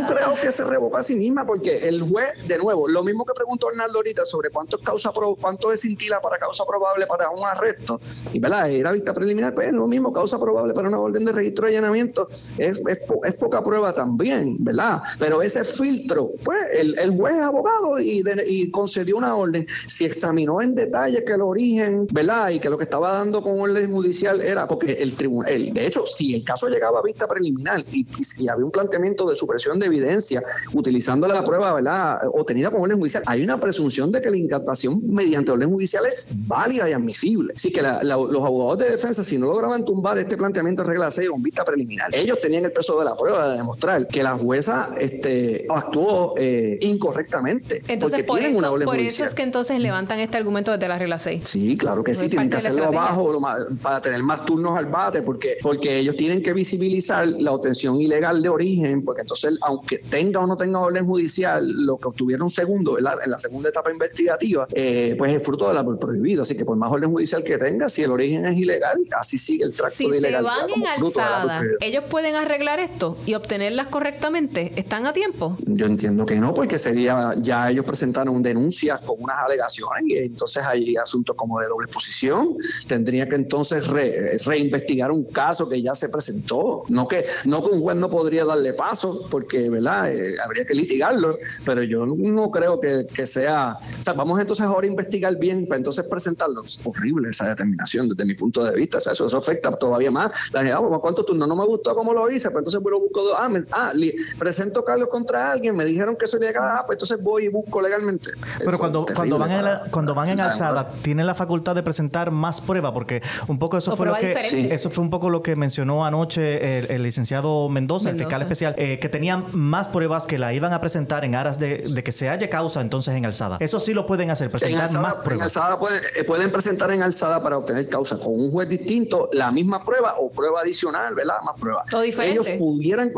[0.00, 3.24] no creo que se revocó a sí misma porque el juez, de nuevo, lo mismo
[3.24, 7.30] que preguntó Arnaldo ahorita sobre cuánto es causa cuánto es cintila para causa probable para
[7.30, 8.00] un arresto,
[8.32, 11.32] y verdad, era vista preliminar, pues es lo mismo, causa probable para una orden de
[11.32, 15.02] registro de allanamiento, es, es, es poca prueba también, ¿verdad?
[15.18, 19.66] Pero ese filtro, pues el, el juez es abogado y, de, y concedió una orden.
[19.86, 22.50] Si examinó en detalle que el origen, ¿verdad?
[22.50, 26.04] Y que lo que estaba dando con orden judicial era porque el tribunal, de hecho,
[26.06, 28.06] si el caso llegaba a vista preliminar y,
[28.38, 32.20] y, había un planteamiento de supresión de evidencia utilizando la prueba, ¿verdad?
[32.32, 36.28] Obtenida con orden judicial, hay una presunción de que la incantación mediante orden judicial es
[36.46, 37.52] válida y admisible.
[37.56, 40.88] Así que la, la, los abogados de defensa, si no lograban tumbar este planteamiento de
[40.88, 44.22] regla 6 con vista preliminar, ellos tenían el peso de la prueba de demostrar que
[44.22, 47.82] la jueza este, actuó eh, incorrectamente.
[47.88, 51.18] Entonces, por, eso, una por eso es que entonces levantan este argumento desde la regla
[51.18, 51.42] 6.
[51.44, 53.40] Sí, claro que sí, tienen que hacerlo abajo
[53.82, 58.42] para tener más turnos al bate, porque, porque ellos tienen que visibilizar la obtención ilegal
[58.42, 62.94] de origen, porque entonces, aunque tenga o no tenga orden judicial, lo que obtuvieron segundo,
[62.94, 63.18] ¿verdad?
[63.24, 66.42] en la segunda etapa investigativa, eh, pues es fruto de la prohibido.
[66.42, 69.64] Así que por más orden judicial que tenga, si el origen es ilegal, así sigue
[69.64, 70.52] el tracto si de ilegalidad.
[70.52, 74.72] Se van en alzada, ¿ellos pueden arreglar esto y obtenerlas correctamente?
[74.76, 75.56] ¿Están a tiempo?
[75.66, 80.62] Yo entiendo que no, porque sería, ya ellos presentaron denuncias con unas alegaciones y entonces
[80.64, 82.56] hay asuntos como de doble exposición.
[82.86, 86.84] Tendría que entonces re, reinvestigar un caso que ya se presentó.
[86.88, 90.12] No que, no que un juez no podría darle paso, porque ¿verdad?
[90.12, 93.78] Eh, habría que litigarlo, pero yo no creo que, que, sea.
[94.00, 96.64] O sea, vamos entonces ahora a investigar bien para entonces presentarlo.
[96.64, 98.98] Es horrible esa determinación desde mi punto de vista.
[98.98, 100.30] O sea, eso, eso afecta todavía más.
[100.52, 101.48] La gente, ah, ¿cuántos turnos?
[101.48, 103.20] No me gustó cómo lo hice, pues entonces voy a busco.
[103.36, 106.96] Ah, me, ah li, presento cargos contra alguien, me dijeron que eso legal, ah, pues
[106.96, 108.30] entonces voy y busco legalmente.
[108.58, 112.30] Pero cuando, cuando van, en, la, cuando van en alzada, tienen la facultad de presentar
[112.30, 114.68] más pruebas, porque un poco eso o fue lo que sí.
[114.70, 118.42] eso fue un poco lo que mencionó anoche el, el licenciado Mendoza, Mendoza, el fiscal
[118.42, 122.04] especial, eh, que tenían más pruebas que la iban a presentar en aras de, de,
[122.04, 123.56] que se haya causa entonces en alzada.
[123.60, 125.34] Eso sí lo pueden hacer, presentar alzada, más pruebas.
[125.34, 129.28] En alzada pueden, eh, pueden, presentar en alzada para obtener causa con un juez distinto
[129.32, 131.36] la misma prueba o prueba adicional, ¿verdad?
[131.44, 131.84] Más pruebas.
[132.22, 133.12] Ellos pudieran,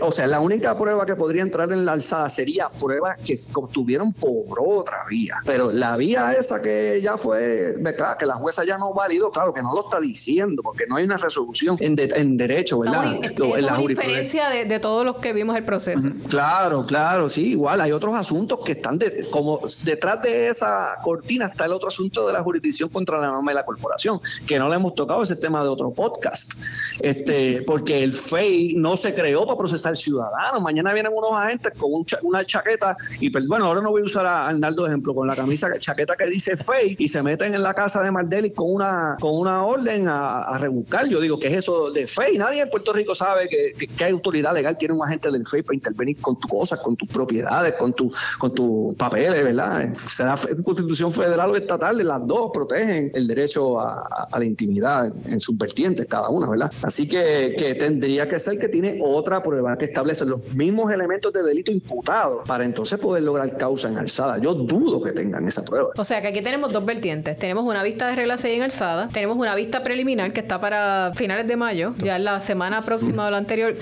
[0.00, 4.12] o sea, la única prueba que podría entrar en la alzada sería pruebas que obtuvieron
[4.12, 5.36] por otra vía.
[5.44, 9.52] Pero la vía esa que ya fue, claro, que la jueza ya no validó, claro
[9.52, 13.04] que no lo está diciendo, porque no hay una resolución en, de, en derecho, ¿verdad?
[13.04, 16.08] No, es, lo, es una diferencia de, de, todos los que vimos el proceso.
[16.28, 21.46] Claro, claro, sí, igual hay otros asuntos que están de, como detrás de esa cortina
[21.46, 24.68] está el otro asunto de la jurisdicción contra la norma de la corporación, que no
[24.68, 26.52] le hemos tocado ese tema de otro podcast.
[27.00, 30.62] Este, porque el FEI no se creó para procesar ciudadanos.
[30.62, 34.04] Mañana vienen unos agentes con un una chaqueta, y pues, bueno, ahora no voy a
[34.04, 37.54] usar a Arnaldo de ejemplo, con la camisa chaqueta que dice FEI y se meten
[37.54, 41.08] en la casa de Mardelli con una, con una orden a, rebuscar.
[41.08, 42.38] Yo digo, ¿qué es eso de FEI?
[42.38, 45.74] Nadie en Puerto Rico sabe que, que, autoridad legal tiene un agente del FEI para
[45.74, 49.63] intervenir con tus cosas, con tus propiedades, con tus con tu papeles, ¿verdad?
[50.06, 55.40] Sea constitución federal o estatal, las dos protegen el derecho a, la intimidad en, en,
[55.40, 56.72] sus vertientes, cada una, ¿verdad?
[56.82, 61.42] Así que, tendría que ser que tiene otra prueba que establece los mismos elementos de
[61.42, 64.38] delito imputados para entonces poder lograr causa en alzada.
[64.38, 65.90] Yo dudo que tengan esa prueba.
[65.96, 67.38] O sea que aquí tenemos dos vertientes.
[67.38, 69.08] Tenemos una vista de regla la 6 en alzada.
[69.12, 73.30] Tenemos una vista preliminar que está para finales de mayo, ya la semana próxima o
[73.30, 73.74] la anterior.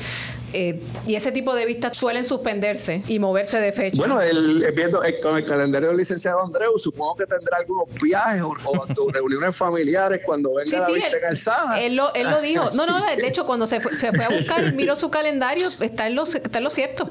[0.53, 3.97] Eh, y ese tipo de vistas suelen suspenderse y moverse de fecha.
[3.97, 8.53] Bueno, el, viendo con el calendario del licenciado Andreu, supongo que tendrá algunos viajes o,
[9.13, 11.81] reuniones familiares cuando venga la vista él, alzada.
[11.81, 12.69] Él lo, él lo dijo.
[12.75, 16.07] No, no, de hecho, cuando se fue, se fue a buscar, miró su calendario, está
[16.07, 17.05] en lo, está en lo cierto.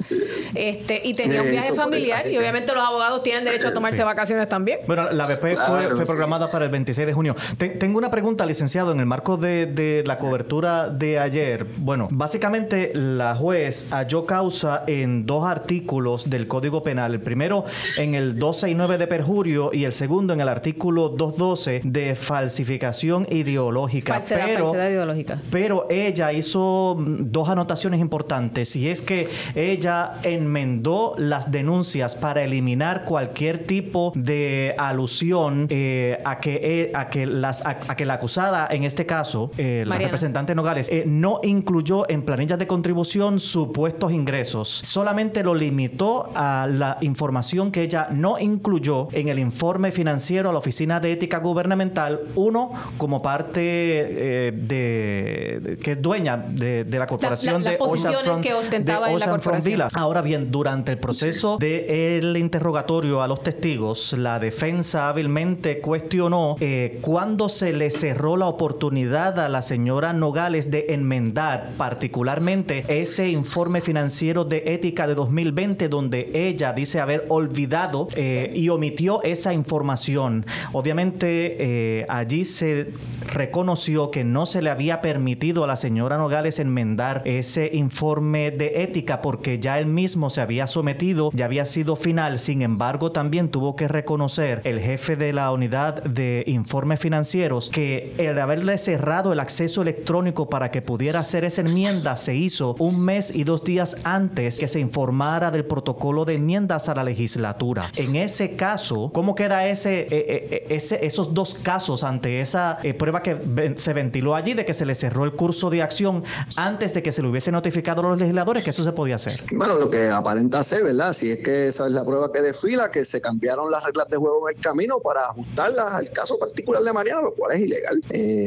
[0.53, 4.47] Este, y tenía un viaje familiar y obviamente los abogados tienen derecho a tomarse vacaciones
[4.49, 4.79] también.
[4.87, 7.35] Bueno, la BP fue, programada para el 26 de junio.
[7.57, 11.65] tengo una pregunta, licenciado, en el marco de, de la cobertura de ayer.
[11.77, 17.13] Bueno, básicamente la juez halló causa en dos artículos del Código Penal.
[17.13, 17.65] El primero
[17.97, 24.13] en el 269 de perjurio y el segundo en el artículo 212 de falsificación ideológica.
[24.13, 25.41] Falsedad, pero, falsedad ideológica.
[25.49, 33.05] Pero ella hizo dos anotaciones importantes y es que ella enmendó las denuncias para eliminar
[33.05, 38.67] cualquier tipo de alusión eh, a que eh, a que las a, que la acusada
[38.71, 44.81] en este caso eh, la representante Nogales no incluyó en planillas de contribución supuestos ingresos.
[44.83, 50.53] Solamente lo limitó a la información que ella no incluyó en el informe financiero a
[50.53, 57.05] la Oficina de Ética Gubernamental, uno como parte eh, de, que es dueña de, la
[57.05, 59.81] corporación de Ocean que ostentaba en la corporación.
[59.93, 66.99] Ahora bien, durante el proceso del interrogatorio a los testigos, la defensa hábilmente cuestionó eh,
[67.01, 73.29] cuándo se le cerró la oportunidad a la señora Nogales de enmendar particularmente ese ese
[73.29, 79.53] informe financiero de ética de 2020 donde ella dice haber olvidado eh, y omitió esa
[79.53, 80.45] información.
[80.71, 82.93] Obviamente eh, allí se
[83.27, 88.83] reconoció que no se le había permitido a la señora Nogales enmendar ese informe de
[88.83, 92.39] ética porque ya él mismo se había sometido, ya había sido final.
[92.39, 98.13] Sin embargo, también tuvo que reconocer el jefe de la unidad de informes financieros que
[98.17, 103.00] el haberle cerrado el acceso electrónico para que pudiera hacer esa enmienda se hizo un
[103.01, 107.91] mes y dos días antes que se informara del protocolo de enmiendas a la legislatura.
[107.95, 112.79] En ese caso, ¿cómo queda ese, eh, eh, eh, ese esos dos casos ante esa
[112.97, 116.23] prueba que se ventiló allí de que se le cerró el curso de acción
[116.55, 119.41] antes de que se le hubiese notificado a los legisladores que eso se podía hacer?
[119.51, 121.13] Bueno, lo que aparenta ser, ¿verdad?
[121.13, 124.17] Si es que esa es la prueba que desfila, que se cambiaron las reglas de
[124.17, 128.01] juego en el camino para ajustarlas al caso particular de Mariana, lo cual es ilegal.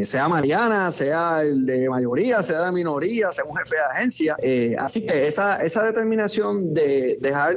[0.04, 4.76] sea Mariana, sea el de mayoría, sea de minoría, sea un jefe de agencia, eh,
[4.78, 7.56] así que esa, esa determinación de dejar,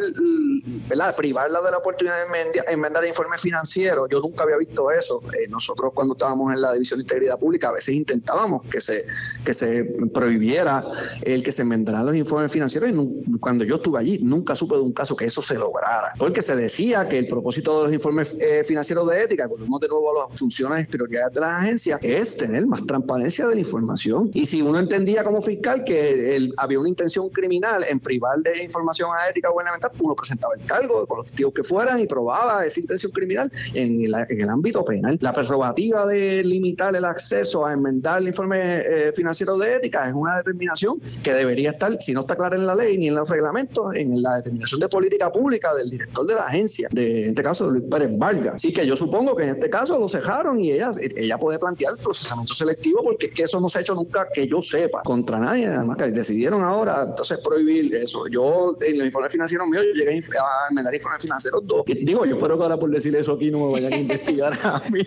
[0.87, 1.15] ¿verdad?
[1.15, 5.21] privarla de la oportunidad de enmendar, el informe financiero, yo nunca había visto eso.
[5.33, 9.05] Eh, nosotros cuando estábamos en la División de Integridad Pública a veces intentábamos que se,
[9.43, 10.83] que se prohibiera
[11.21, 14.81] el que se enmendaran los informes financieros y cuando yo estuve allí nunca supe de
[14.81, 18.37] un caso que eso se lograra, porque se decía que el propósito de los informes
[18.39, 21.99] eh, financieros de ética, volvemos de nuevo a las funciones y prioridades de las agencias,
[22.03, 24.29] es tener más transparencia de la información.
[24.33, 28.63] Y si uno entendía como fiscal que el, había una intención criminal en privar de
[28.63, 32.65] información a ética gubernamental, uno presentaba el cargo con los testigos que fueran y probaba
[32.65, 35.17] esa intención criminal en el, ámbito penal.
[35.21, 40.13] La prerrogativa de limitar el acceso a enmendar el informe eh, financiero de ética es
[40.13, 43.29] una determinación que debería estar, si no está clara en la ley ni en los
[43.29, 47.69] reglamentos, en la determinación de política pública del director de la agencia, de, este caso
[47.69, 48.55] Luis Pérez Vargas.
[48.55, 51.93] Así que yo supongo que en este caso lo cejaron y ella, ella puede plantear
[51.93, 55.39] el procesamiento selectivo porque que eso no se ha hecho nunca que yo sepa contra
[55.39, 58.27] nadie, además que decidieron ahora entonces prohibir eso.
[58.27, 61.83] Yo, en el informe financiero mío, yo llegué a enmendar informes financieros dos.
[61.85, 64.83] digo, yo espero que ahora por decir eso aquí no me vayan a investigar a
[64.91, 65.01] mí.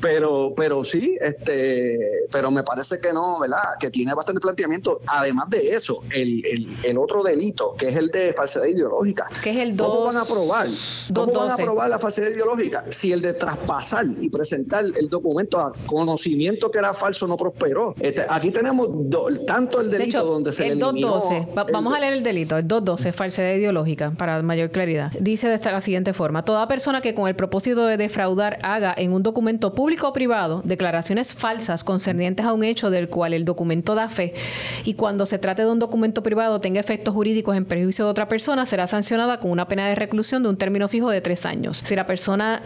[0.00, 3.60] pero, pero sí, este, pero me parece que no, ¿verdad?
[3.78, 5.00] Que tiene bastante planteamiento.
[5.06, 9.28] Además de eso, el, el, el otro delito, que es el de falsedad ideológica.
[9.42, 10.66] Que es el ¿Cómo van a probar?
[11.14, 12.84] ¿Cómo van a probar la falsedad ideológica?
[12.90, 17.94] Si el de traspasar y presentar el documento a conocimiento que era falso no prosperó.
[18.00, 18.88] Este, aquí tenemos
[19.46, 23.54] tanto el delito donde se el 212, vamos a leer el delito, el 212, falsedad
[23.54, 25.12] ideológica, para mayor claridad.
[25.18, 28.94] Dice de esta la siguiente forma: toda persona que con el propósito de defraudar haga
[28.96, 33.44] en un documento público o privado declaraciones falsas concernientes a un hecho del cual el
[33.44, 34.34] documento da fe.
[34.84, 38.28] Y cuando se trate de un documento privado tenga efectos jurídicos en perjuicio de otra
[38.28, 41.80] persona, será sancionada con una pena de reclusión de un término fijo de tres años.
[41.84, 42.62] Si la persona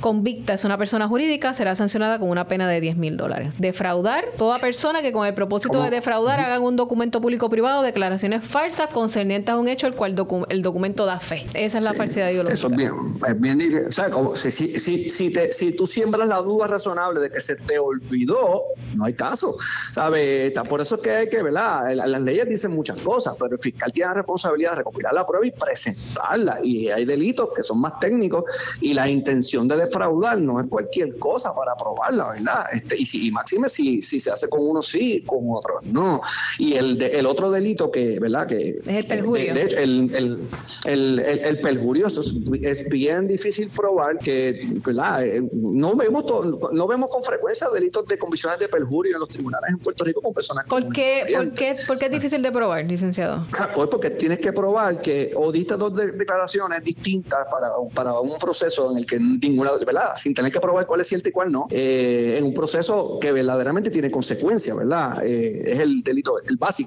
[0.00, 3.54] convicta es una persona jurídica, será sancionada con una pena de 10 mil dólares.
[3.58, 7.50] Defraudar, toda persona que con el propósito de defraudar haga un documento documento público o
[7.50, 10.14] privado, declaraciones falsas concernientes a un hecho el cual
[10.48, 11.46] el documento da fe.
[11.54, 12.54] Esa es la falsedad ideológica.
[12.54, 12.92] Eso es bien,
[13.26, 13.86] es bien difícil.
[13.86, 17.30] O sea, como si, si, si, si, te, si tú siembras la duda razonable de
[17.30, 18.62] que se te olvidó,
[18.94, 19.56] no hay caso.
[19.92, 20.52] ¿Sabes?
[20.68, 21.94] Por eso es que hay que, ¿verdad?
[21.94, 25.46] Las leyes dicen muchas cosas, pero el fiscal tiene la responsabilidad de recopilar la prueba
[25.46, 26.58] y presentarla.
[26.62, 28.44] Y hay delitos que son más técnicos
[28.80, 32.66] y la intención de defraudar no es cualquier cosa para probarla, ¿verdad?
[32.72, 36.20] Este, y, si, y máxime si, si se hace con uno sí, con otro no.
[36.58, 38.46] Y el, el otro delito que, ¿verdad?
[38.46, 39.54] Que, es el perjurio.
[39.54, 40.48] De, el, el,
[40.84, 45.24] el, el, perjurio es, es, bien difícil probar que, ¿verdad?
[45.26, 46.24] Eh, no vemos,
[46.72, 50.20] no vemos con frecuencia delitos de convicciones de perjurio en los tribunales en Puerto Rico
[50.20, 53.46] con personas ¿Por qué, ¿por qué, ¿Por qué es difícil de probar, licenciado?
[53.58, 58.38] Ah, pues porque tienes que probar que o diste dos declaraciones distintas para, para un
[58.38, 60.10] proceso en el que ninguna, ¿verdad?
[60.16, 63.32] Sin tener que probar cuál es cierto y cuál no, eh, en un proceso que
[63.32, 65.24] verdaderamente tiene consecuencias, ¿verdad?
[65.24, 66.85] Eh, es el delito, el básico.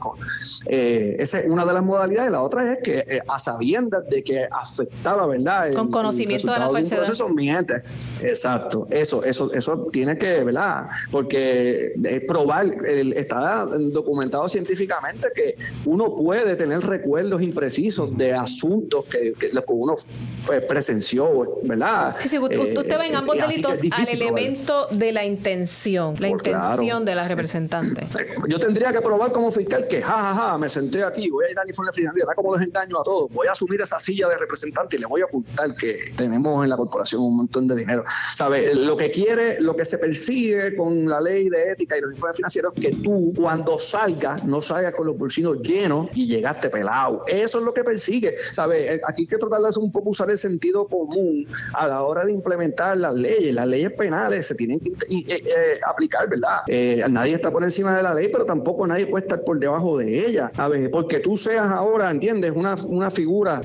[0.65, 2.31] Eh, esa es una de las modalidades.
[2.31, 5.73] La otra es que a sabiendas de que afectaba, ¿verdad?
[5.73, 7.05] Con conocimiento de la falsedad.
[7.05, 7.81] proceso, mi gente.
[8.21, 8.87] Exacto.
[8.89, 10.87] Eso, eso, eso tiene que, ¿verdad?
[11.11, 11.93] Porque
[12.27, 12.67] probar,
[13.15, 19.95] está documentado científicamente que uno puede tener recuerdos imprecisos de asuntos que, que, que uno
[20.45, 22.15] pues, presenció, ¿verdad?
[22.19, 27.05] Sí, sí, usted eh, ve en ambos delitos al elemento de la intención, la intención
[27.05, 28.07] de la representante.
[28.47, 31.51] Yo tendría que probar como fiscal que, jajaja, ja, ja, me senté aquí, voy a
[31.51, 34.27] ir a informe fiscalía, da como los engaño a todos, voy a asumir esa silla
[34.29, 37.75] de representante y le voy a ocultar que tenemos en la corporación un montón de
[37.75, 38.03] dinero.
[38.35, 38.73] ¿Sabe?
[38.75, 42.37] Lo que quiere, lo que se persigue con la ley de ética y los informes
[42.37, 47.23] financieros es que tú, cuando salgas, no salgas con los bolsillos llenos y llegaste pelado.
[47.27, 48.35] Eso es lo que persigue.
[48.53, 48.95] ¿Sabe?
[48.95, 52.25] Eh, aquí hay que tratar de un poco usar el sentido común a la hora
[52.25, 53.53] de implementar las leyes.
[53.53, 56.61] Las leyes penales se tienen que eh, eh, aplicar, ¿verdad?
[57.09, 60.25] nadie está por encima de la ley, pero tampoco nadie puede estar por debajo de
[60.27, 60.51] ella.
[60.57, 62.51] A ver, porque tú seas ahora, ¿entiendes?
[62.55, 63.61] Una, una figura,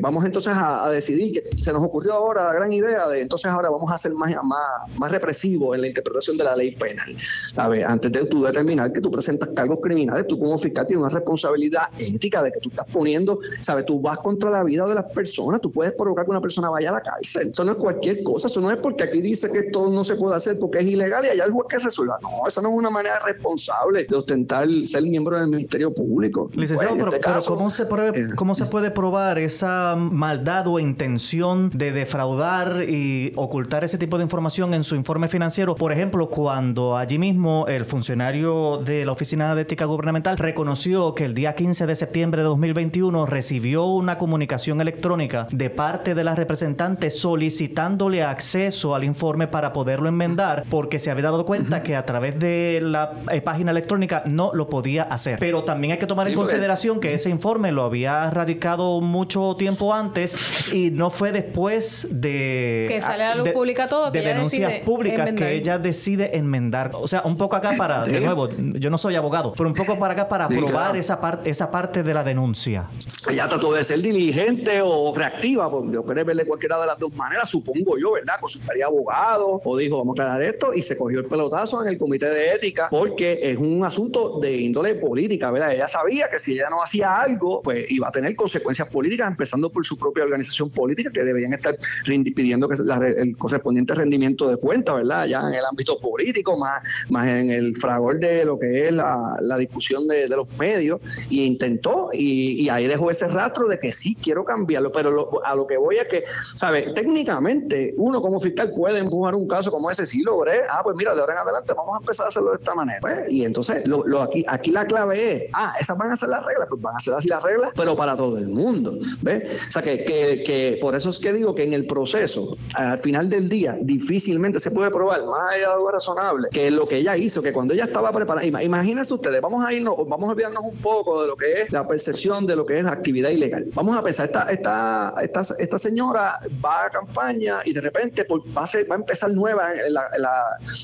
[0.00, 3.70] vamos entonces a, decidir que se nos ocurrió ahora la gran idea de entonces ahora
[3.70, 4.60] vamos a ser más, más,
[4.96, 7.16] más represivos en la interpretación de la ley penal.
[7.56, 11.04] A ver, antes de tú determinar que tú presentas cargos criminales, tú como fiscal tienes
[11.04, 13.86] una responsabilidad ética de que tú estás poniendo, ¿sabes?
[13.86, 16.90] Tú vas contra la vida de las personas, tú puedes provocar que una persona vaya
[16.90, 17.50] a la cárcel.
[17.52, 20.16] Eso no es cualquier cosa, eso no es porque aquí dice que esto no se
[20.16, 22.18] puede hacer porque es ilegal y hay algo que resuelva.
[22.22, 26.50] No, eso no es una manera responsable de ostentar ser miembro del Ministerio Público.
[26.54, 31.70] Licenciado, pues, este pero, ¿cómo, se eh, ¿cómo se puede probar esa maldad o intención
[31.74, 35.74] de defraudar y ocultar ese tipo de información en su informe financiero?
[35.74, 41.26] Por ejemplo, cuando allí mismo el funcionario de la Oficina de Ética Gubernamental reconoció que
[41.26, 46.34] el día 15 de septiembre de 2021 recibió una comunicación electrónica de parte de la
[46.34, 52.06] representante solicitándole acceso al informe para poderlo enmendar porque se había dado cuenta que a
[52.06, 55.38] través de la eh, página electrónica no lo podía hacer.
[55.38, 59.92] Pero también hay que tomar en consideración que ese informe lo había radicado mucho tiempo
[59.92, 60.36] antes
[60.72, 65.30] y no fue después de que sale a la luz pública todo de denuncias públicas
[65.32, 66.92] que ella decide enmendar.
[66.94, 69.98] O sea, un poco acá para de nuevo, yo no soy abogado, pero un poco
[69.98, 72.88] para acá para probar esa parte esa parte de la denuncia.
[73.30, 77.12] Ella trató de ser diligente o reactiva, porque yo quería verle cualquiera de las dos
[77.14, 78.34] maneras, supongo yo, ¿verdad?
[78.40, 81.98] Consultaría abogado o dijo, vamos a aclarar esto y se cogió el pelotazo en el
[81.98, 85.72] comité de ética porque es un asunto de índole política, ¿verdad?
[85.72, 89.70] Ella sabía que si ella no hacía algo, pues iba a tener consecuencias políticas, empezando
[89.70, 92.76] por su propia organización política, que deberían estar pidiendo que
[93.18, 95.26] el correspondiente rendimiento de cuenta, ¿verdad?
[95.26, 99.38] Ya en el ámbito político, más, más en el fragor de lo que es la,
[99.58, 104.44] discusión de, los medios, y intentó, y, ahí dejó ese rastro de que sí quiero
[104.44, 106.24] cambiarlo, pero a lo que voy es que,
[106.56, 106.94] ¿sabes?
[106.94, 111.14] Técnicamente, uno como fiscal puede empujar un caso como ese, si logré, ah, pues mira,
[111.14, 112.98] de ahora en adelante vamos a empezar a hacerlo de esta manera.
[113.00, 116.28] Pues, y entonces, lo, lo, aquí, aquí la clave es, ah, esas van a ser
[116.28, 119.44] las reglas, pues van a ser así las reglas, pero para todo el mundo, ¿ves?
[119.68, 122.98] O sea, que, que, que por eso es que digo que en el proceso, al
[122.98, 126.96] final del día, difícilmente se puede probar, más allá de algo razonable, que lo que
[126.96, 130.64] ella hizo, que cuando ella estaba preparada, imagínense ustedes, vamos a irnos, vamos a olvidarnos
[130.64, 133.66] un poco de lo que es la percepción de lo que es actividad ilegal.
[133.74, 138.42] Vamos a pensar, esta, esta, esta, esta señora va a campaña y de repente pues,
[138.56, 140.02] va, a empezar nueva en la,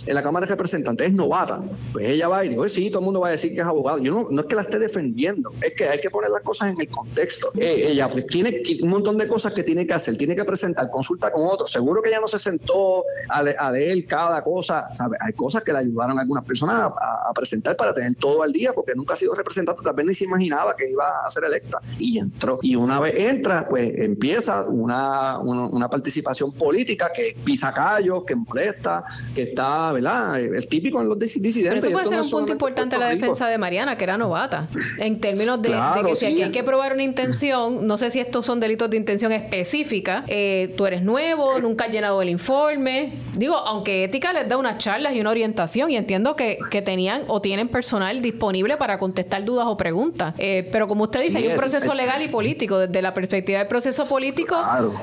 [0.06, 1.62] en, la, Cámara de Representantes, es novata.
[1.92, 3.66] Pues ella va y dice, sí, todo el mundo va a decir que es
[3.98, 6.70] Yo no, no es que la esté defendiendo, es que hay que poner las cosas
[6.70, 7.50] en el contexto.
[7.56, 10.90] Eh, ella pues tiene un montón de cosas que tiene que hacer, tiene que presentar,
[10.90, 11.70] consulta con otros.
[11.70, 13.42] Seguro que ella no se sentó a,
[13.72, 14.88] leer cada cosa.
[15.20, 18.72] Hay cosas que le ayudaron a algunas personas a, presentar para tener todo al día,
[18.72, 21.80] porque nunca ha sido representante, tal vez ni se imaginaba que iba a ser electa.
[21.98, 22.58] Y entró.
[22.62, 29.04] Y una vez entra, pues empieza una, una, participación política que pisa callos, que molesta,
[29.34, 30.40] que está, ¿verdad?
[30.40, 31.62] El típico en los disidentes.
[31.62, 34.66] Pero eso puede ser un punto importante la defensa de Mariana Que era novata,
[34.98, 35.70] en términos de,
[36.04, 38.96] que si aquí hay que probar una intención, no sé si estos son delitos de
[38.96, 43.12] intención específica, eh, tú eres nuevo, nunca has llenado el informe.
[43.34, 47.22] Digo, aunque ética les da unas charlas y una orientación y entiendo que, que tenían
[47.28, 50.34] o tienen personal disponible para contestar dudas o preguntas.
[50.38, 52.78] Eh, pero como usted dice, hay un proceso legal y político.
[52.78, 54.56] Desde la perspectiva del proceso político,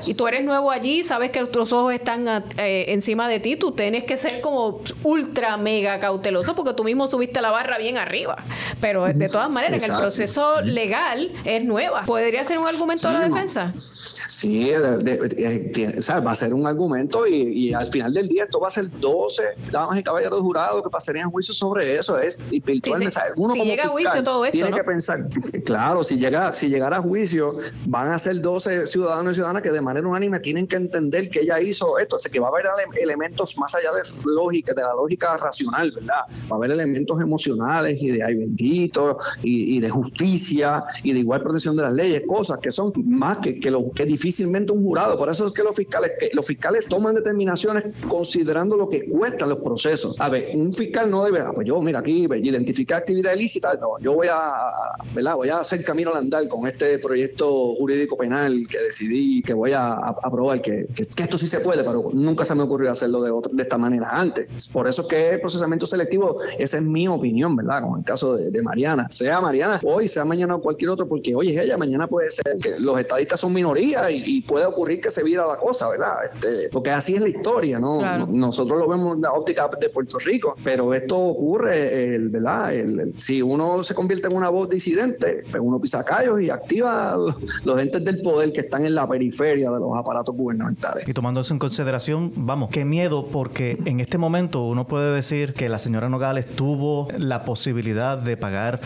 [0.06, 3.72] y tú eres nuevo allí, sabes que tus ojos están eh, encima de ti, tú
[3.72, 8.36] tienes que ser como ultra mega cauteloso porque tú mismo subiste la barra bien arriba.
[8.80, 12.04] Pero de todas maneras, el proceso legal es nueva.
[12.04, 13.72] ¿Podría ser un argumento de la defensa?
[13.74, 18.90] Sí, va a ser un argumento y, al final del día esto va a ser
[19.00, 22.18] 12 damas y caballeros jurados que pasarían juicio sobre eso.
[22.18, 22.62] Es, y
[23.36, 24.52] Uno si llega a juicio todo esto.
[24.52, 25.28] Tiene que pensar,
[25.64, 27.56] claro, si llega si llegara a juicio,
[27.86, 31.40] van a ser 12 ciudadanos y ciudadanas que de manera unánime tienen que entender que
[31.40, 32.16] ella hizo esto.
[32.16, 32.66] O sea, que va a haber
[33.00, 36.24] elementos más allá de lógica, de la lógica racional, ¿verdad?
[36.50, 38.34] Va a haber elementos emocionales y de ay
[38.64, 43.38] bendito y, de justicia y de igual protección de las leyes, cosas que son más
[43.38, 45.16] que, que, lo, que difícilmente un jurado.
[45.18, 49.48] Por eso es que los fiscales, que los fiscales toman determinaciones considerando lo que cuestan
[49.50, 50.16] los procesos.
[50.18, 53.98] A ver, un fiscal no debe, ah, pues yo, mira, aquí identificar actividad ilícita, no,
[54.00, 54.52] yo voy a.
[55.34, 59.72] Voy a hacer camino al andar con este proyecto jurídico penal que decidí que voy
[59.72, 63.62] a, aprobar, que, esto sí se puede, pero nunca se me ocurrió hacerlo de, de
[63.62, 64.68] esta manera antes.
[64.68, 67.82] Por eso es que el procesamiento selectivo, esa es mi opinión, ¿verdad?
[67.82, 71.34] Como en el caso de, Mariana, sea Mariana hoy, sea mañana o cualquier otro, porque
[71.34, 75.10] hoy es ella, mañana puede ser que los estadistas son minoría y, puede ocurrir que
[75.10, 76.16] se vira la cosa, ¿verdad?
[76.32, 78.26] Este, porque así es la historia, ¿no?
[78.26, 82.72] Nosotros lo vemos en la óptica de Puerto Rico, pero esto ocurre, el, ¿verdad?
[83.16, 87.16] si uno se convierte en una voz disidente, pues uno pisa callos y activa
[87.64, 91.06] los, entes del poder que están en la periferia de los aparatos gubernamentales.
[91.08, 95.54] Y tomando eso en consideración, vamos, qué miedo, porque en este momento uno puede decir
[95.54, 98.80] que la señora Nogales tuvo la posibilidad de pagar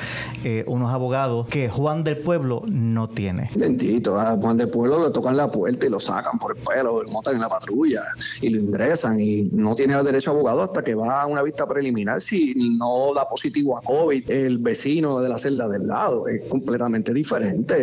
[0.45, 3.51] eh, unos abogados que Juan del Pueblo no tiene.
[3.55, 7.03] Bendito, a Juan del Pueblo le tocan la puerta y lo sacan por el pelo,
[7.03, 8.03] lo montan en la patrulla
[8.41, 11.67] y lo ingresan y no tiene derecho a abogado hasta que va a una vista
[11.67, 16.29] preliminar si no da positivo a COVID el vecino de la celda del lado.
[16.29, 17.75] Es completamente diferente.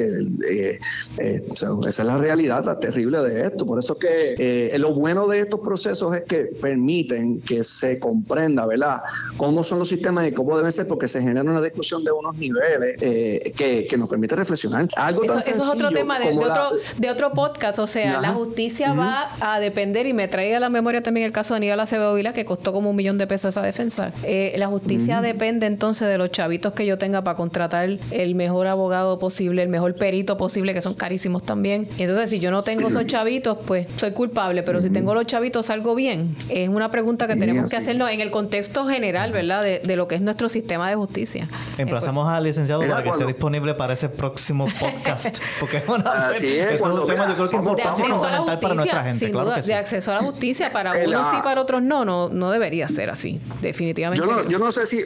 [0.49, 0.79] Eh,
[1.17, 3.65] eh, esa es la realidad la terrible de esto.
[3.65, 9.01] Por eso que lo bueno de estos procesos es que permiten que se comprenda, ¿verdad?,
[9.37, 12.35] cómo son los sistemas y cómo deben ser, porque se genera una discusión de unos
[12.35, 14.87] niveles que, nos permite reflexionar.
[14.97, 17.79] Algo eso, eso es otro tema de, otro, de otro podcast.
[17.79, 21.31] O sea, la justicia va a depender, y me trae a la memoria también el
[21.31, 24.11] caso de Aníbal Acevedo Vila, que costó como un millón de pesos esa defensa.
[24.55, 29.19] la justicia depende entonces de los chavitos que yo tenga para contratar el mejor abogado
[29.19, 31.87] posible, el mejor perito posible, que son carísimos también.
[31.97, 35.25] Y entonces, si yo no tengo esos chavitos, pues soy culpable, pero si tengo los
[35.25, 36.35] chavitos, salgo bien.
[36.49, 40.15] Es una pregunta que tenemos que hacernos en el contexto general, ¿verdad?, de, lo que
[40.15, 41.44] es nuestro sistema de justicia.
[41.77, 45.37] Emplazamos al licenciado para que esté disponible para ese próximo podcast.
[45.59, 49.03] Porque bueno, Así es, es un tema, yo creo que a la justicia, para nuestra
[49.03, 49.25] gente.
[49.25, 52.51] Sin duda, de acceso a la justicia, para unos sí, para otros no, no, no
[52.51, 54.25] debería ser así, definitivamente.
[54.25, 55.03] Yo no, yo no sé si,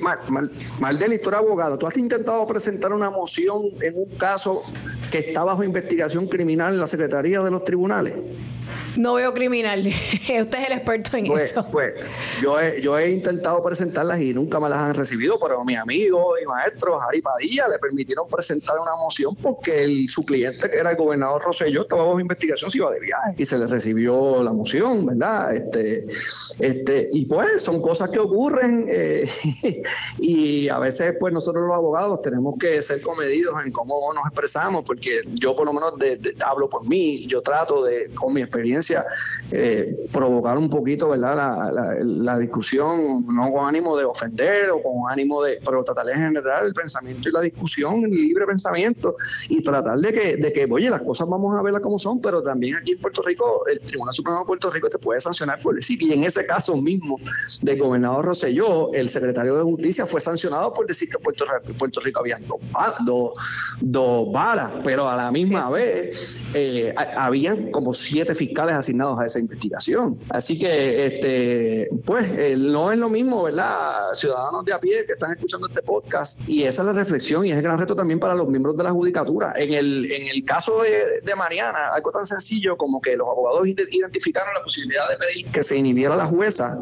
[0.80, 4.64] Maldeli, tú eres abogado, tú has intentado presentar una moción en un caso
[5.12, 8.16] que está bajo investigación criminal en la Secretaría de los Tribunales.
[9.00, 9.80] No veo criminal.
[9.88, 11.66] Usted es el experto en pues, eso.
[11.72, 11.94] Pues
[12.42, 16.34] yo he, yo he intentado presentarlas y nunca me las han recibido, pero mi amigo
[16.38, 20.92] y maestro Jari Padilla le permitieron presentar una moción porque el, su cliente, que era
[20.92, 24.52] el gobernador Rosselló, estaba bajo investigación, se iba de viaje y se le recibió la
[24.52, 25.56] moción, ¿verdad?
[25.56, 26.06] Este,
[26.60, 29.30] este, y pues son cosas que ocurren eh,
[30.20, 34.84] y a veces pues nosotros los abogados tenemos que ser comedidos en cómo nos expresamos,
[34.84, 35.94] porque yo por lo menos
[36.46, 38.89] hablo por mí, yo trato de, con mi experiencia,
[39.52, 41.72] eh, provocar un poquito ¿verdad?
[42.04, 46.66] La, discusión, no con ánimo de ofender o con ánimo de, pero tratar de generar
[46.66, 49.16] el pensamiento y la discusión, el libre pensamiento
[49.50, 52.42] y tratar de que, de que, oye, las cosas vamos a verlas como son, pero
[52.42, 55.76] también aquí en Puerto Rico, el Tribunal Supremo de Puerto Rico te puede sancionar por
[55.76, 57.20] decir, y en ese caso mismo
[57.62, 61.46] del gobernador Rosselló, el secretario de Justicia fue sancionado por decir que Puerto,
[61.78, 62.40] Puerto Rico había
[63.06, 63.34] dos,
[63.82, 69.40] dos, balas, pero a la misma vez eh, habían como siete fiscales asignados a esa
[69.40, 70.20] investigación.
[70.30, 74.14] Así que, este, pues, eh, no es lo mismo, ¿verdad?
[74.14, 77.52] Ciudadanos de a pie que están escuchando este podcast, y esa es la reflexión y
[77.52, 79.54] es el gran reto también para los miembros de la judicatura.
[79.56, 83.68] En el, en el caso de, de Mariana, algo tan sencillo como que los abogados
[83.68, 86.78] identificaron la posibilidad de pedir que se inhibiera la jueza.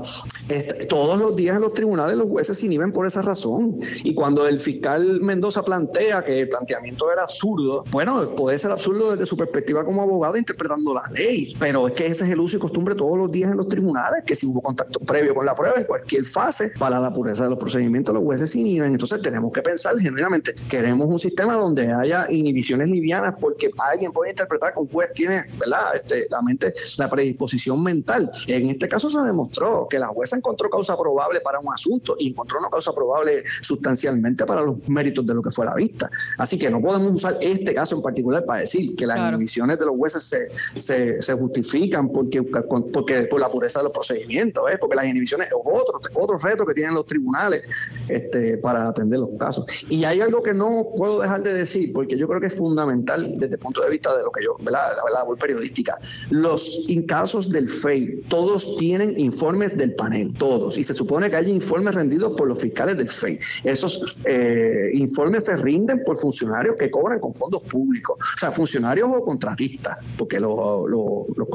[0.90, 3.78] todos los días en los tribunales los jueces se inhiben por esa razón.
[4.04, 9.12] Y cuando el fiscal Mendoza plantea que el planteamiento era absurdo, bueno, puede ser absurdo
[9.12, 12.40] desde su perspectiva como abogado interpretando la ley, pero pero es que ese es el
[12.40, 15.46] uso y costumbre todos los días en los tribunales, que si hubo contacto previo con
[15.46, 18.94] la prueba en cualquier fase, para la pureza de los procedimientos los jueces se inhiben.
[18.94, 24.32] Entonces tenemos que pensar genuinamente, queremos un sistema donde haya inhibiciones livianas porque alguien puede
[24.32, 25.94] interpretar que un juez tiene, ¿verdad?
[25.94, 28.32] Este, la mente, la predisposición mental.
[28.48, 32.30] En este caso se demostró que la jueza encontró causa probable para un asunto y
[32.30, 36.10] encontró una causa probable sustancialmente para los méritos de lo que fue la vista.
[36.40, 39.86] Así que no podemos usar este caso en particular para decir que las inhibiciones de
[39.86, 41.67] los jueces se, se, justifican
[42.14, 44.78] porque, por la pureza de los procedimientos, ¿eh?
[44.80, 47.64] porque las inhibiciones es otro, otro reto que tienen los tribunales
[48.08, 49.66] este, para atender los casos.
[49.90, 53.36] Y hay algo que no puedo dejar de decir, porque yo creo que es fundamental
[53.38, 54.96] desde el punto de vista de lo que yo, ¿verdad?
[55.06, 55.98] la, labor periodística.
[56.30, 61.52] Los casos del FEI, todos tienen informes del panel, todos, y se supone que hay
[61.52, 63.40] informes rendidos por los fiscales del FEI.
[63.64, 69.10] Esos eh, informes se rinden por funcionarios que cobran con fondos públicos, o sea, funcionarios
[69.14, 70.58] o contratistas, porque los,
[70.90, 71.48] los,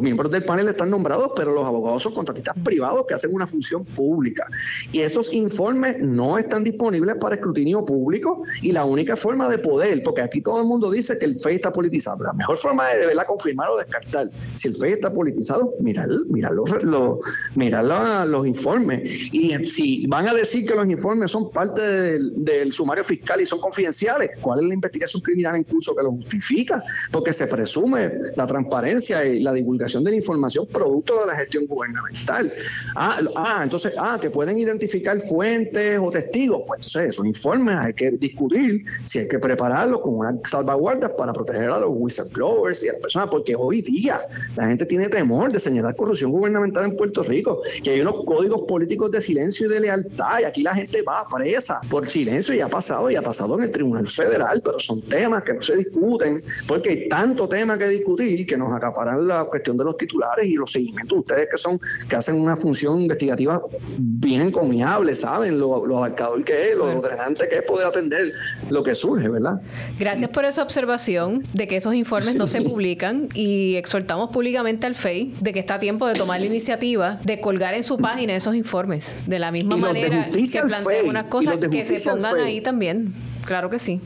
[0.00, 3.84] miembros del panel están nombrados, pero los abogados son contratistas privados que hacen una función
[3.84, 4.46] pública.
[4.92, 10.02] Y esos informes no están disponibles para escrutinio público y la única forma de poder,
[10.02, 13.06] porque aquí todo el mundo dice que el FEI está politizado, la mejor forma de,
[13.06, 17.18] verla confirmar o descartar si el FEI está politizado, mirar, mirar, los,
[17.54, 19.32] mirar los informes.
[19.32, 23.60] Y si van a decir que los informes son parte del, sumario fiscal y son
[23.60, 26.82] confidenciales, ¿cuál es la investigación criminal en curso que lo justifica?
[27.10, 31.66] Porque se presume la transparencia y la divulgación de la información producto de la gestión
[31.66, 32.52] gubernamental.
[32.94, 36.62] Ah, ah entonces, ah, que pueden identificar fuentes o testigos.
[36.66, 41.32] Pues entonces, esos informes hay que discutir si hay que prepararlos con unas salvaguardas para
[41.32, 44.20] proteger a los whistleblowers y a las personas, porque hoy día
[44.56, 48.62] la gente tiene temor de señalar corrupción gubernamental en Puerto Rico, que hay unos códigos
[48.62, 52.60] políticos de silencio y de lealtad, y aquí la gente va presa por silencio y
[52.60, 55.76] ha pasado, y ha pasado en el Tribunal Federal, pero son temas que no se
[55.76, 60.46] discuten, porque hay tanto tema que discutir que nos acaparan la cuestión de los titulares
[60.46, 61.18] y los seguimientos.
[61.18, 63.62] Ustedes que son, que hacen una función investigativa
[63.98, 68.32] bien encomiable, saben lo, lo abarcador que es, lo drenante que es poder atender
[68.70, 69.60] lo que surge, ¿verdad?
[69.98, 74.94] Gracias por esa observación de que esos informes no se publican y exhortamos públicamente al
[74.94, 78.36] FEI de que está a tiempo de tomar la iniciativa de colgar en su página
[78.36, 79.16] esos informes.
[79.26, 83.14] De la misma manera que planteen unas cosas que se pongan ahí también.
[83.44, 84.00] Claro que sí.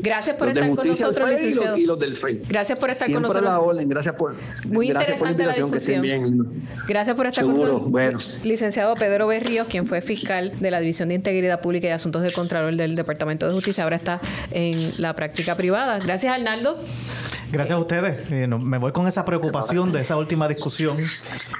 [0.00, 1.76] Gracias por estar con nosotros, licenciado.
[1.76, 2.40] Y los, del FEI.
[2.48, 3.44] Gracias por estar con nosotros.
[3.44, 4.34] la orden, gracias por,
[4.66, 6.66] Muy gracias por la invitación, que estén bien.
[6.86, 7.90] Gracias por estar con nosotros.
[7.90, 8.18] Bueno.
[8.44, 12.30] Licenciado Pedro Berríos, quien fue fiscal de la División de Integridad Pública y Asuntos de
[12.30, 14.20] Contralor del Departamento de Justicia, ahora está
[14.50, 15.98] en la práctica privada.
[15.98, 16.78] Gracias, Arnaldo.
[17.50, 18.30] Gracias a ustedes.
[18.30, 20.94] Eh, me voy con esa preocupación de esa última discusión,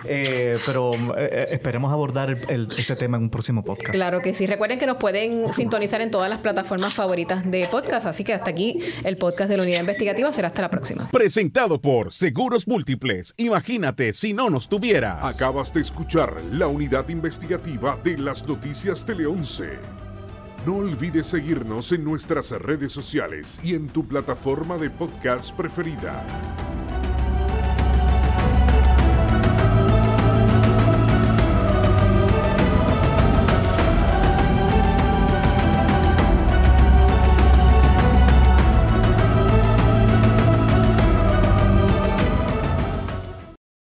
[0.04, 2.36] eh, pero eh, esperemos abordar
[2.76, 3.92] ese tema en un próximo podcast.
[3.92, 4.46] Claro que sí.
[4.46, 8.50] Recuerden que nos pueden sintonizar en todas las plataformas favoritas de podcast, así que hasta
[8.50, 10.32] aquí el podcast de la unidad investigativa.
[10.32, 11.08] Será hasta la próxima.
[11.10, 13.34] Presentado por Seguros Múltiples.
[13.36, 15.24] Imagínate si no nos tuvieras.
[15.24, 20.07] Acabas de escuchar la unidad investigativa de las noticias Tele 11.
[20.68, 26.22] No olvides seguirnos en nuestras redes sociales y en tu plataforma de podcast preferida.